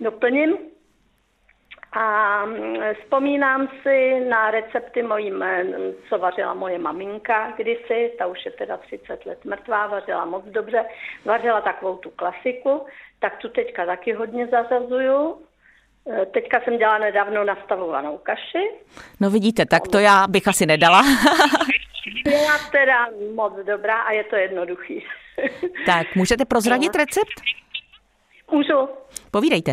doplním. 0.00 0.58
A 1.92 2.44
mm, 2.44 2.76
vzpomínám 3.02 3.68
si 3.82 4.20
na 4.20 4.50
recepty 4.50 5.02
mojí, 5.02 5.32
co 6.08 6.18
vařila 6.18 6.54
moje 6.54 6.78
maminka 6.78 7.50
kdysi, 7.56 8.14
ta 8.18 8.26
už 8.26 8.44
je 8.44 8.50
teda 8.50 8.76
30 8.76 9.26
let 9.26 9.44
mrtvá, 9.44 9.86
vařila 9.86 10.24
moc 10.24 10.44
dobře, 10.44 10.84
vařila 11.24 11.60
takovou 11.60 11.96
tu 11.96 12.10
klasiku, 12.10 12.86
tak 13.20 13.36
tu 13.36 13.48
teďka 13.48 13.86
taky 13.86 14.12
hodně 14.12 14.46
zařazuju. 14.46 15.42
E, 16.12 16.26
teďka 16.26 16.60
jsem 16.60 16.78
dělala 16.78 16.98
nedávno 16.98 17.44
nastavovanou 17.44 18.18
kaši. 18.18 18.70
No 19.20 19.30
vidíte, 19.30 19.66
tak 19.66 19.88
to 19.88 19.98
já 19.98 20.26
bych 20.26 20.48
asi 20.48 20.66
nedala. 20.66 21.02
Byla 22.24 22.58
teda 22.72 23.08
moc 23.34 23.52
dobrá 23.66 24.00
a 24.00 24.12
je 24.12 24.24
to 24.24 24.36
jednoduchý. 24.36 25.04
Tak, 25.86 26.14
můžete 26.14 26.44
prozradit 26.44 26.94
recept? 26.94 27.40
Můžu. 28.50 28.88
Povídejte. 29.30 29.72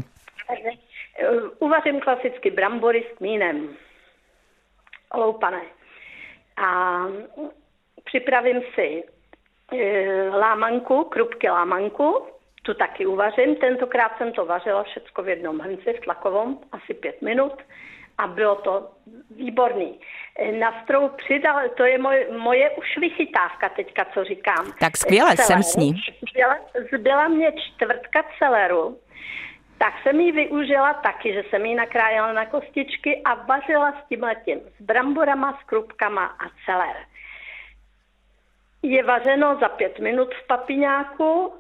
Eh, 1.20 1.42
uvařím 1.60 2.00
klasicky 2.00 2.52
brambory 2.52 3.06
s 3.14 3.18
kmínem. 3.18 3.70
Loupané. 5.14 5.62
A 6.58 7.02
připravím 8.04 8.62
si 8.76 9.04
eh, 9.74 10.30
lámanku, 10.30 11.04
krupky 11.04 11.50
lámanku, 11.50 12.26
tu 12.62 12.74
taky 12.74 13.06
uvařím. 13.06 13.56
Tentokrát 13.56 14.18
jsem 14.18 14.32
to 14.32 14.46
vařila 14.46 14.84
všechno 14.84 15.24
v 15.24 15.30
jednom 15.30 15.60
hrnci, 15.60 15.94
v 15.94 16.00
tlakovom, 16.00 16.60
asi 16.72 16.94
pět 16.94 17.22
minut 17.22 17.54
a 18.18 18.28
bylo 18.28 18.56
to 18.56 18.90
výborný. 19.36 20.00
Eh, 20.40 20.52
na 20.52 20.84
strou 20.84 21.10
přidal, 21.10 21.70
to 21.78 21.84
je 21.84 21.98
moje, 21.98 22.28
moje 22.38 22.70
už 22.70 22.98
vychytávka 22.98 23.70
teďka, 23.70 24.06
co 24.14 24.24
říkám. 24.24 24.72
Tak 24.80 24.98
skvěle, 24.98 25.36
Celer. 25.36 25.48
jsem 25.48 25.64
s 25.64 25.76
ní. 25.76 25.94
Zbyla, 26.30 26.58
zbyla 26.94 27.28
mě 27.28 27.52
čtvrtka 27.52 28.24
celeru, 28.40 29.00
tak 29.78 29.94
jsem 30.04 30.20
ji 30.20 30.32
využila 30.32 30.94
taky, 30.94 31.34
že 31.34 31.44
jsem 31.50 31.66
ji 31.66 31.76
nakrájela 31.76 32.34
na 32.34 32.46
kostičky 32.46 33.22
a 33.26 33.34
vařila 33.34 33.92
s 33.92 34.10
tím 34.10 34.24
letím, 34.24 34.60
s 34.78 34.82
bramborama, 34.82 35.60
s 35.62 35.66
krupkama 35.66 36.26
a 36.26 36.46
celer. 36.66 36.96
Je 38.84 39.04
vařeno 39.04 39.58
za 39.60 39.70
pět 39.70 40.00
minut 40.00 40.34
v 40.34 40.48
papiňáku, 40.48 41.54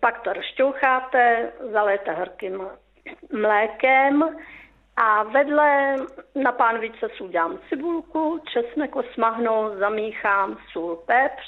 pak 0.00 0.20
to 0.20 0.32
rozčoucháte, 0.32 1.52
zaléte 1.72 2.12
horkým 2.12 2.66
mlékem 3.32 4.36
a 4.96 5.22
vedle 5.22 5.96
na 6.34 6.52
pánvice 6.52 7.08
si 7.16 7.22
udělám 7.22 7.58
cibulku, 7.68 8.40
česnek 8.52 8.96
osmahnu, 8.96 9.78
zamíchám, 9.78 10.58
sůl, 10.72 10.96
pepř 10.96 11.42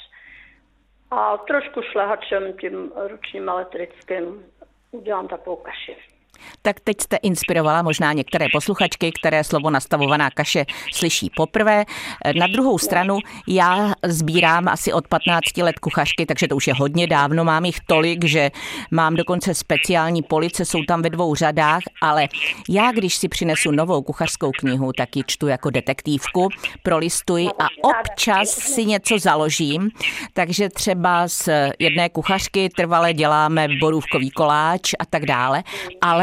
a 1.11 1.37
trošku 1.37 1.81
šlehačem 1.81 2.53
tím 2.53 2.91
ručním 2.95 3.49
elektrickým 3.49 4.45
udělám 4.91 5.27
takovou 5.27 5.55
kaši. 5.55 6.12
Tak 6.61 6.79
teď 6.79 7.01
jste 7.01 7.15
inspirovala 7.15 7.81
možná 7.81 8.13
některé 8.13 8.45
posluchačky, 8.53 9.11
které 9.19 9.43
slovo 9.43 9.69
nastavovaná 9.69 10.29
kaše 10.29 10.65
slyší 10.93 11.31
poprvé. 11.35 11.85
Na 12.39 12.47
druhou 12.47 12.77
stranu 12.77 13.17
já 13.47 13.93
sbírám 14.03 14.67
asi 14.67 14.93
od 14.93 15.07
15 15.07 15.57
let 15.57 15.79
kuchařky, 15.79 16.25
takže 16.25 16.47
to 16.47 16.55
už 16.55 16.67
je 16.67 16.73
hodně 16.73 17.07
dávno, 17.07 17.43
mám 17.43 17.65
jich 17.65 17.79
tolik, 17.85 18.25
že 18.25 18.51
mám 18.91 19.15
dokonce 19.15 19.53
speciální 19.53 20.23
police, 20.23 20.65
jsou 20.65 20.83
tam 20.87 21.01
ve 21.01 21.09
dvou 21.09 21.35
řadách, 21.35 21.81
ale 22.01 22.27
já, 22.69 22.91
když 22.91 23.15
si 23.15 23.27
přinesu 23.27 23.71
novou 23.71 24.01
kuchařskou 24.01 24.51
knihu, 24.51 24.93
tak 24.93 25.15
ji 25.15 25.23
čtu 25.27 25.47
jako 25.47 25.69
detektivku, 25.69 26.49
prolistuji 26.83 27.47
a 27.59 27.67
občas 27.83 28.49
si 28.49 28.85
něco 28.85 29.19
založím, 29.19 29.89
takže 30.33 30.69
třeba 30.69 31.27
z 31.27 31.49
jedné 31.79 32.09
kuchařky 32.09 32.69
trvale 32.69 33.13
děláme 33.13 33.67
borůvkový 33.79 34.31
koláč 34.31 34.93
a 34.99 35.05
tak 35.05 35.25
dále, 35.25 35.63
ale 36.01 36.22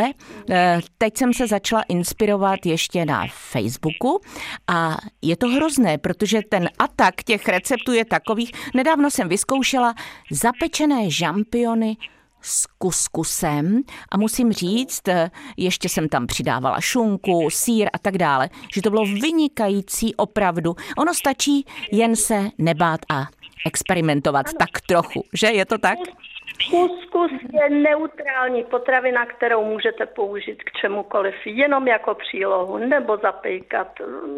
Eh, 0.51 0.81
teď 0.99 1.17
jsem 1.17 1.35
se 1.35 1.47
začala 1.47 1.83
inspirovat 1.83 2.67
ještě 2.67 3.05
na 3.05 3.27
Facebooku 3.33 4.21
a 4.67 4.97
je 5.23 5.37
to 5.37 5.49
hrozné, 5.49 5.99
protože 5.99 6.41
ten 6.49 6.69
atak 6.79 7.23
těch 7.23 7.49
receptů 7.49 7.93
je 7.93 8.05
takových. 8.05 8.53
Nedávno 8.75 9.11
jsem 9.11 9.29
vyzkoušela 9.29 9.95
zapečené 10.31 11.11
žampiony 11.11 11.97
s 12.43 12.67
kuskusem 12.79 13.83
a 14.11 14.17
musím 14.17 14.53
říct, 14.53 15.09
eh, 15.09 15.31
ještě 15.57 15.89
jsem 15.89 16.09
tam 16.09 16.27
přidávala 16.27 16.81
šunku, 16.81 17.49
sír 17.51 17.89
a 17.93 17.99
tak 17.99 18.19
dále, 18.19 18.51
že 18.75 18.83
to 18.83 18.91
bylo 18.91 19.05
vynikající 19.05 20.15
opravdu. 20.15 20.77
Ono 20.99 21.15
stačí 21.15 21.67
jen 21.93 22.17
se 22.17 22.51
nebát 22.59 23.01
a 23.09 23.27
experimentovat 23.67 24.47
ano. 24.47 24.57
tak 24.59 24.81
trochu, 24.87 25.25
že 25.33 25.47
je 25.47 25.67
to 25.67 25.79
tak? 25.79 25.99
Kuskus 26.71 27.31
je 27.53 27.71
neutrální 27.71 28.65
potravina, 28.65 29.27
kterou 29.27 29.65
můžete 29.65 30.07
použít 30.07 30.63
k 30.63 30.73
čemukoliv, 30.81 31.35
jenom 31.45 31.89
jako 31.89 32.15
přílohu, 32.15 32.79
nebo 32.79 33.17
zapejkat, 33.17 33.89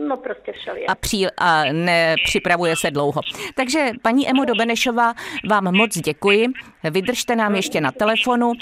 no 0.09 0.17
prostě 0.17 0.53
všelijak. 0.53 0.91
A, 0.91 0.95
pří, 0.95 1.27
a 1.39 1.63
nepřipravuje 1.73 2.77
se 2.77 2.91
dlouho. 2.91 3.21
Takže 3.55 3.91
paní 4.03 4.31
Emo 4.31 4.45
Dobenešová, 4.45 5.15
vám 5.49 5.77
moc 5.77 5.99
děkuji. 5.99 6.47
Vydržte 6.91 7.37
nám 7.37 7.55
ještě 7.55 7.81
na 7.81 7.93
telefonu. 7.93 8.53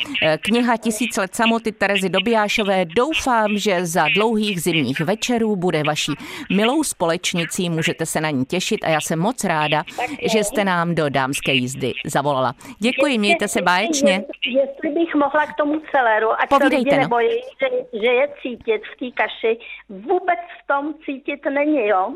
Kniha 0.43 0.77
Tisíc 0.77 1.17
let 1.17 1.35
samoty 1.35 1.73
Terezy 1.73 2.09
Dobijášové. 2.09 2.85
Doufám, 2.85 3.59
že 3.59 3.87
za 3.87 4.05
dlouhých 4.15 4.63
zimních 4.63 5.01
večerů 5.01 5.57
bude 5.57 5.83
vaší 5.83 6.13
milou 6.53 6.85
společnicí. 6.85 7.71
Můžete 7.71 8.07
se 8.07 8.21
na 8.21 8.31
ní 8.31 8.45
těšit 8.45 8.85
a 8.85 8.89
já 8.89 9.01
jsem 9.01 9.19
moc 9.19 9.45
ráda, 9.45 9.85
že 10.33 10.45
jste 10.45 10.65
nám 10.65 10.95
do 10.95 11.09
dámské 11.09 11.53
jízdy 11.53 11.93
zavolala. 12.07 12.55
Děkuji, 12.79 13.19
mějte 13.19 13.49
se 13.51 13.63
báječně. 13.63 14.25
Jestli 14.47 14.91
bych 14.91 15.15
mohla 15.15 15.47
k 15.47 15.57
tomu 15.57 15.81
celéru, 15.91 16.41
ať 16.41 16.49
Povídejte, 16.49 16.91
se 16.91 16.97
no. 16.97 17.03
nebojí, 17.03 17.29
že, 17.31 17.99
že 18.01 18.07
je 18.07 18.29
cítit 18.43 18.83
v 18.95 18.97
té 18.99 19.23
kaši, 19.23 19.59
vůbec 19.89 20.39
v 20.63 20.67
tom 20.67 20.95
cítit 21.05 21.45
není, 21.45 21.87
jo? 21.87 22.15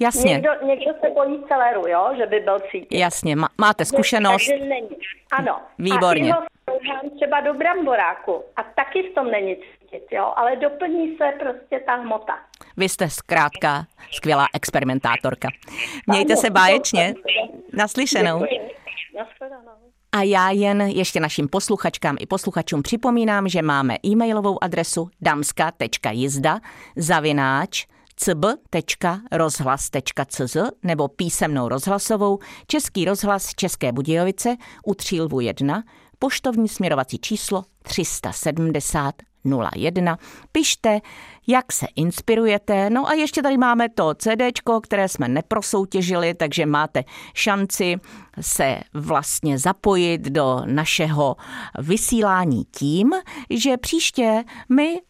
Jasně. 0.00 0.32
Někdo, 0.32 0.50
někdo 0.66 0.92
se 1.00 1.10
bojí 1.10 1.44
celeru, 1.48 1.88
jo, 1.88 2.10
že 2.16 2.26
by 2.26 2.40
byl 2.40 2.60
cítit. 2.70 2.98
Jasně, 2.98 3.36
má, 3.36 3.48
máte 3.58 3.84
zkušenost. 3.84 4.46
Takže 4.48 4.64
není. 4.66 4.88
Ano. 5.32 5.60
Výborně. 5.78 6.32
A 6.32 6.42
třeba 7.16 7.40
do 7.40 7.54
bramboráku 7.54 8.44
a 8.56 8.62
taky 8.62 9.02
v 9.02 9.14
tom 9.14 9.30
není 9.30 9.56
cítit, 9.56 10.06
jo, 10.10 10.32
ale 10.36 10.56
doplní 10.56 11.16
se 11.16 11.32
prostě 11.38 11.80
ta 11.86 11.94
hmota. 11.94 12.38
Vy 12.76 12.88
jste 12.88 13.10
zkrátka 13.10 13.84
skvělá 14.12 14.46
experimentátorka. 14.54 15.48
Mějte 16.06 16.36
se 16.36 16.50
báječně. 16.50 17.14
Naslyšenou. 17.72 18.44
A 20.12 20.22
já 20.22 20.50
jen 20.50 20.80
ještě 20.80 21.20
našim 21.20 21.48
posluchačkám 21.48 22.16
i 22.20 22.26
posluchačům 22.26 22.82
připomínám, 22.82 23.48
že 23.48 23.62
máme 23.62 23.96
e-mailovou 24.06 24.64
adresu 24.64 25.10
damska.jizda 25.20 26.60
zavináč 26.96 27.86
cb.rozhlas.cz 28.16 30.56
nebo 30.82 31.08
písemnou 31.08 31.68
rozhlasovou 31.68 32.38
Český 32.66 33.04
rozhlas 33.04 33.54
České 33.54 33.92
Budějovice 33.92 34.56
u 34.84 34.94
Třílvu 34.94 35.40
1, 35.40 35.82
poštovní 36.18 36.68
směrovací 36.68 37.18
číslo 37.18 37.64
370 37.82 39.14
01. 39.44 40.18
Pište, 40.52 41.00
jak 41.46 41.72
se 41.72 41.86
inspirujete. 41.96 42.90
No 42.90 43.08
a 43.08 43.12
ještě 43.12 43.42
tady 43.42 43.56
máme 43.56 43.88
to 43.88 44.14
CDčko, 44.14 44.80
které 44.80 45.08
jsme 45.08 45.28
neprosoutěžili, 45.28 46.34
takže 46.34 46.66
máte 46.66 47.04
šanci 47.34 47.96
se 48.40 48.80
vlastně 48.94 49.58
zapojit 49.58 50.20
do 50.20 50.62
našeho 50.64 51.36
vysílání 51.78 52.64
tím, 52.64 53.12
že 53.50 53.76
příště 53.76 54.44
my 54.68 55.00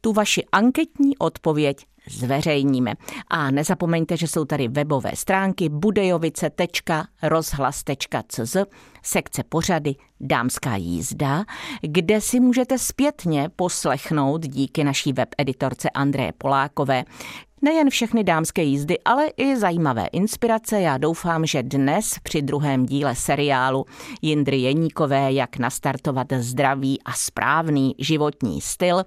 tu 0.00 0.12
vaši 0.12 0.44
anketní 0.52 1.18
odpověď 1.18 1.76
zveřejníme. 2.10 2.94
A 3.28 3.50
nezapomeňte, 3.50 4.16
že 4.16 4.28
jsou 4.28 4.44
tady 4.44 4.68
webové 4.68 5.10
stránky 5.14 5.68
budejovice.rozhlas.cz, 5.68 8.56
sekce 9.02 9.42
pořady 9.48 9.94
Dámská 10.20 10.76
jízda, 10.76 11.44
kde 11.82 12.20
si 12.20 12.40
můžete 12.40 12.78
zpětně 12.78 13.50
poslechnout 13.56 14.46
díky 14.46 14.84
naší 14.84 15.12
web 15.12 15.28
editorce 15.38 15.90
Andreje 15.90 16.32
Polákové 16.38 17.04
Nejen 17.62 17.90
všechny 17.90 18.24
dámské 18.24 18.62
jízdy, 18.62 18.98
ale 19.04 19.26
i 19.36 19.56
zajímavé 19.56 20.06
inspirace. 20.06 20.80
Já 20.80 20.98
doufám, 20.98 21.46
že 21.46 21.62
dnes 21.62 22.14
při 22.22 22.42
druhém 22.42 22.86
díle 22.86 23.14
seriálu 23.14 23.84
Jindry 24.22 24.56
Jeníkové, 24.56 25.32
jak 25.32 25.58
nastartovat 25.58 26.26
zdravý 26.32 27.02
a 27.02 27.12
správný 27.12 27.94
životní 27.98 28.60
styl, 28.60 29.04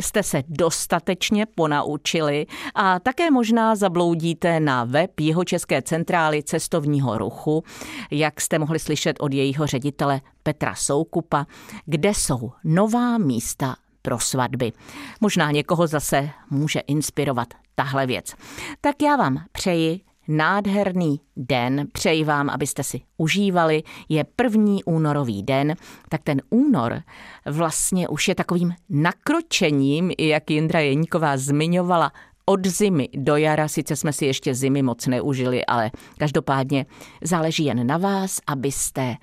jste 0.00 0.22
se 0.22 0.42
dostatečně 0.48 1.46
ponaučili 1.46 2.46
a 2.74 3.00
také 3.00 3.30
možná 3.30 3.76
zabloudíte 3.76 4.60
na 4.60 4.84
web 4.84 5.20
Jihočeské 5.20 5.82
centrály 5.82 6.42
cestovního 6.42 7.18
ruchu, 7.18 7.64
jak 8.10 8.40
jste 8.40 8.58
mohli 8.58 8.78
slyšet 8.78 9.16
od 9.20 9.33
jejího 9.36 9.66
ředitele 9.66 10.20
Petra 10.42 10.74
Soukupa, 10.74 11.46
kde 11.86 12.08
jsou 12.08 12.52
nová 12.64 13.18
místa 13.18 13.76
pro 14.02 14.18
svatby. 14.18 14.72
Možná 15.20 15.50
někoho 15.50 15.86
zase 15.86 16.30
může 16.50 16.80
inspirovat 16.80 17.48
tahle 17.74 18.06
věc. 18.06 18.34
Tak 18.80 19.02
já 19.02 19.16
vám 19.16 19.44
přeji 19.52 20.00
nádherný 20.28 21.20
den. 21.36 21.86
Přeji 21.92 22.24
vám, 22.24 22.50
abyste 22.50 22.82
si 22.82 23.00
užívali. 23.16 23.82
Je 24.08 24.24
první 24.24 24.84
únorový 24.84 25.42
den, 25.42 25.74
tak 26.08 26.22
ten 26.22 26.42
únor 26.50 27.02
vlastně 27.46 28.08
už 28.08 28.28
je 28.28 28.34
takovým 28.34 28.74
nakročením, 28.88 30.10
jak 30.18 30.50
Jindra 30.50 30.80
Jeníková 30.80 31.36
zmiňovala, 31.36 32.12
od 32.46 32.66
zimy 32.66 33.08
do 33.16 33.36
jara, 33.36 33.68
sice 33.68 33.96
jsme 33.96 34.12
si 34.12 34.26
ještě 34.26 34.54
zimy 34.54 34.82
moc 34.82 35.06
neužili, 35.06 35.66
ale 35.66 35.90
každopádně 36.18 36.86
záleží 37.22 37.64
jen 37.64 37.86
na 37.86 37.96
vás, 37.96 38.40
abyste 38.46 39.16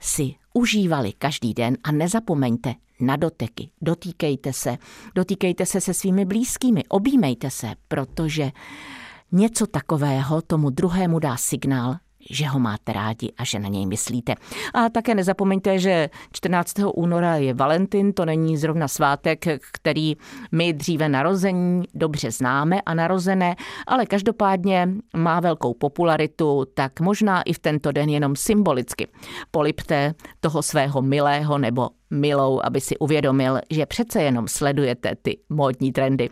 si 0.00 0.34
užívali 0.54 1.12
každý 1.12 1.54
den 1.54 1.76
a 1.84 1.92
nezapomeňte 1.92 2.74
na 3.00 3.16
doteky. 3.16 3.70
Dotýkejte 3.82 4.52
se, 4.52 4.78
dotýkejte 5.14 5.66
se 5.66 5.80
se 5.80 5.94
svými 5.94 6.24
blízkými, 6.24 6.84
objímejte 6.88 7.50
se, 7.50 7.70
protože 7.88 8.50
něco 9.32 9.66
takového 9.66 10.42
tomu 10.42 10.70
druhému 10.70 11.18
dá 11.18 11.36
signál, 11.36 11.96
že 12.30 12.46
ho 12.46 12.58
máte 12.58 12.92
rádi 12.92 13.32
a 13.38 13.44
že 13.44 13.58
na 13.58 13.68
něj 13.68 13.86
myslíte. 13.86 14.34
A 14.74 14.88
také 14.88 15.14
nezapomeňte, 15.14 15.78
že 15.78 16.10
14. 16.32 16.74
února 16.94 17.36
je 17.36 17.54
Valentin, 17.54 18.12
to 18.12 18.24
není 18.24 18.56
zrovna 18.56 18.88
svátek, 18.88 19.44
který 19.72 20.16
my 20.52 20.72
dříve 20.72 21.08
narození 21.08 21.82
dobře 21.94 22.30
známe 22.30 22.80
a 22.80 22.94
narozené, 22.94 23.56
ale 23.86 24.06
každopádně 24.06 24.88
má 25.16 25.40
velkou 25.40 25.74
popularitu, 25.74 26.64
tak 26.74 27.00
možná 27.00 27.42
i 27.42 27.52
v 27.52 27.58
tento 27.58 27.92
den 27.92 28.08
jenom 28.08 28.36
symbolicky 28.36 29.08
polipte 29.50 30.14
toho 30.40 30.62
svého 30.62 31.02
milého 31.02 31.58
nebo 31.58 31.88
milou, 32.10 32.60
aby 32.64 32.80
si 32.80 32.98
uvědomil, 32.98 33.60
že 33.70 33.86
přece 33.86 34.22
jenom 34.22 34.48
sledujete 34.48 35.14
ty 35.22 35.38
módní 35.48 35.92
trendy. 35.92 36.30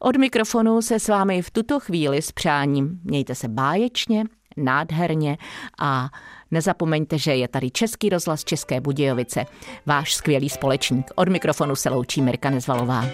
Od 0.00 0.16
mikrofonu 0.16 0.82
se 0.82 1.00
s 1.00 1.08
vámi 1.08 1.42
v 1.42 1.50
tuto 1.50 1.80
chvíli 1.80 2.22
s 2.22 2.32
přáním 2.32 3.00
mějte 3.04 3.34
se 3.34 3.48
báječně, 3.48 4.24
nádherně 4.58 5.38
a 5.78 6.08
nezapomeňte, 6.50 7.18
že 7.18 7.34
je 7.34 7.48
tady 7.48 7.70
Český 7.70 8.08
rozhlas 8.08 8.44
České 8.44 8.80
Budějovice, 8.80 9.46
váš 9.86 10.14
skvělý 10.14 10.48
společník. 10.48 11.10
Od 11.14 11.28
mikrofonu 11.28 11.76
se 11.76 11.90
loučí 11.90 12.22
Mirka 12.22 12.50
Nezvalová. 12.50 13.04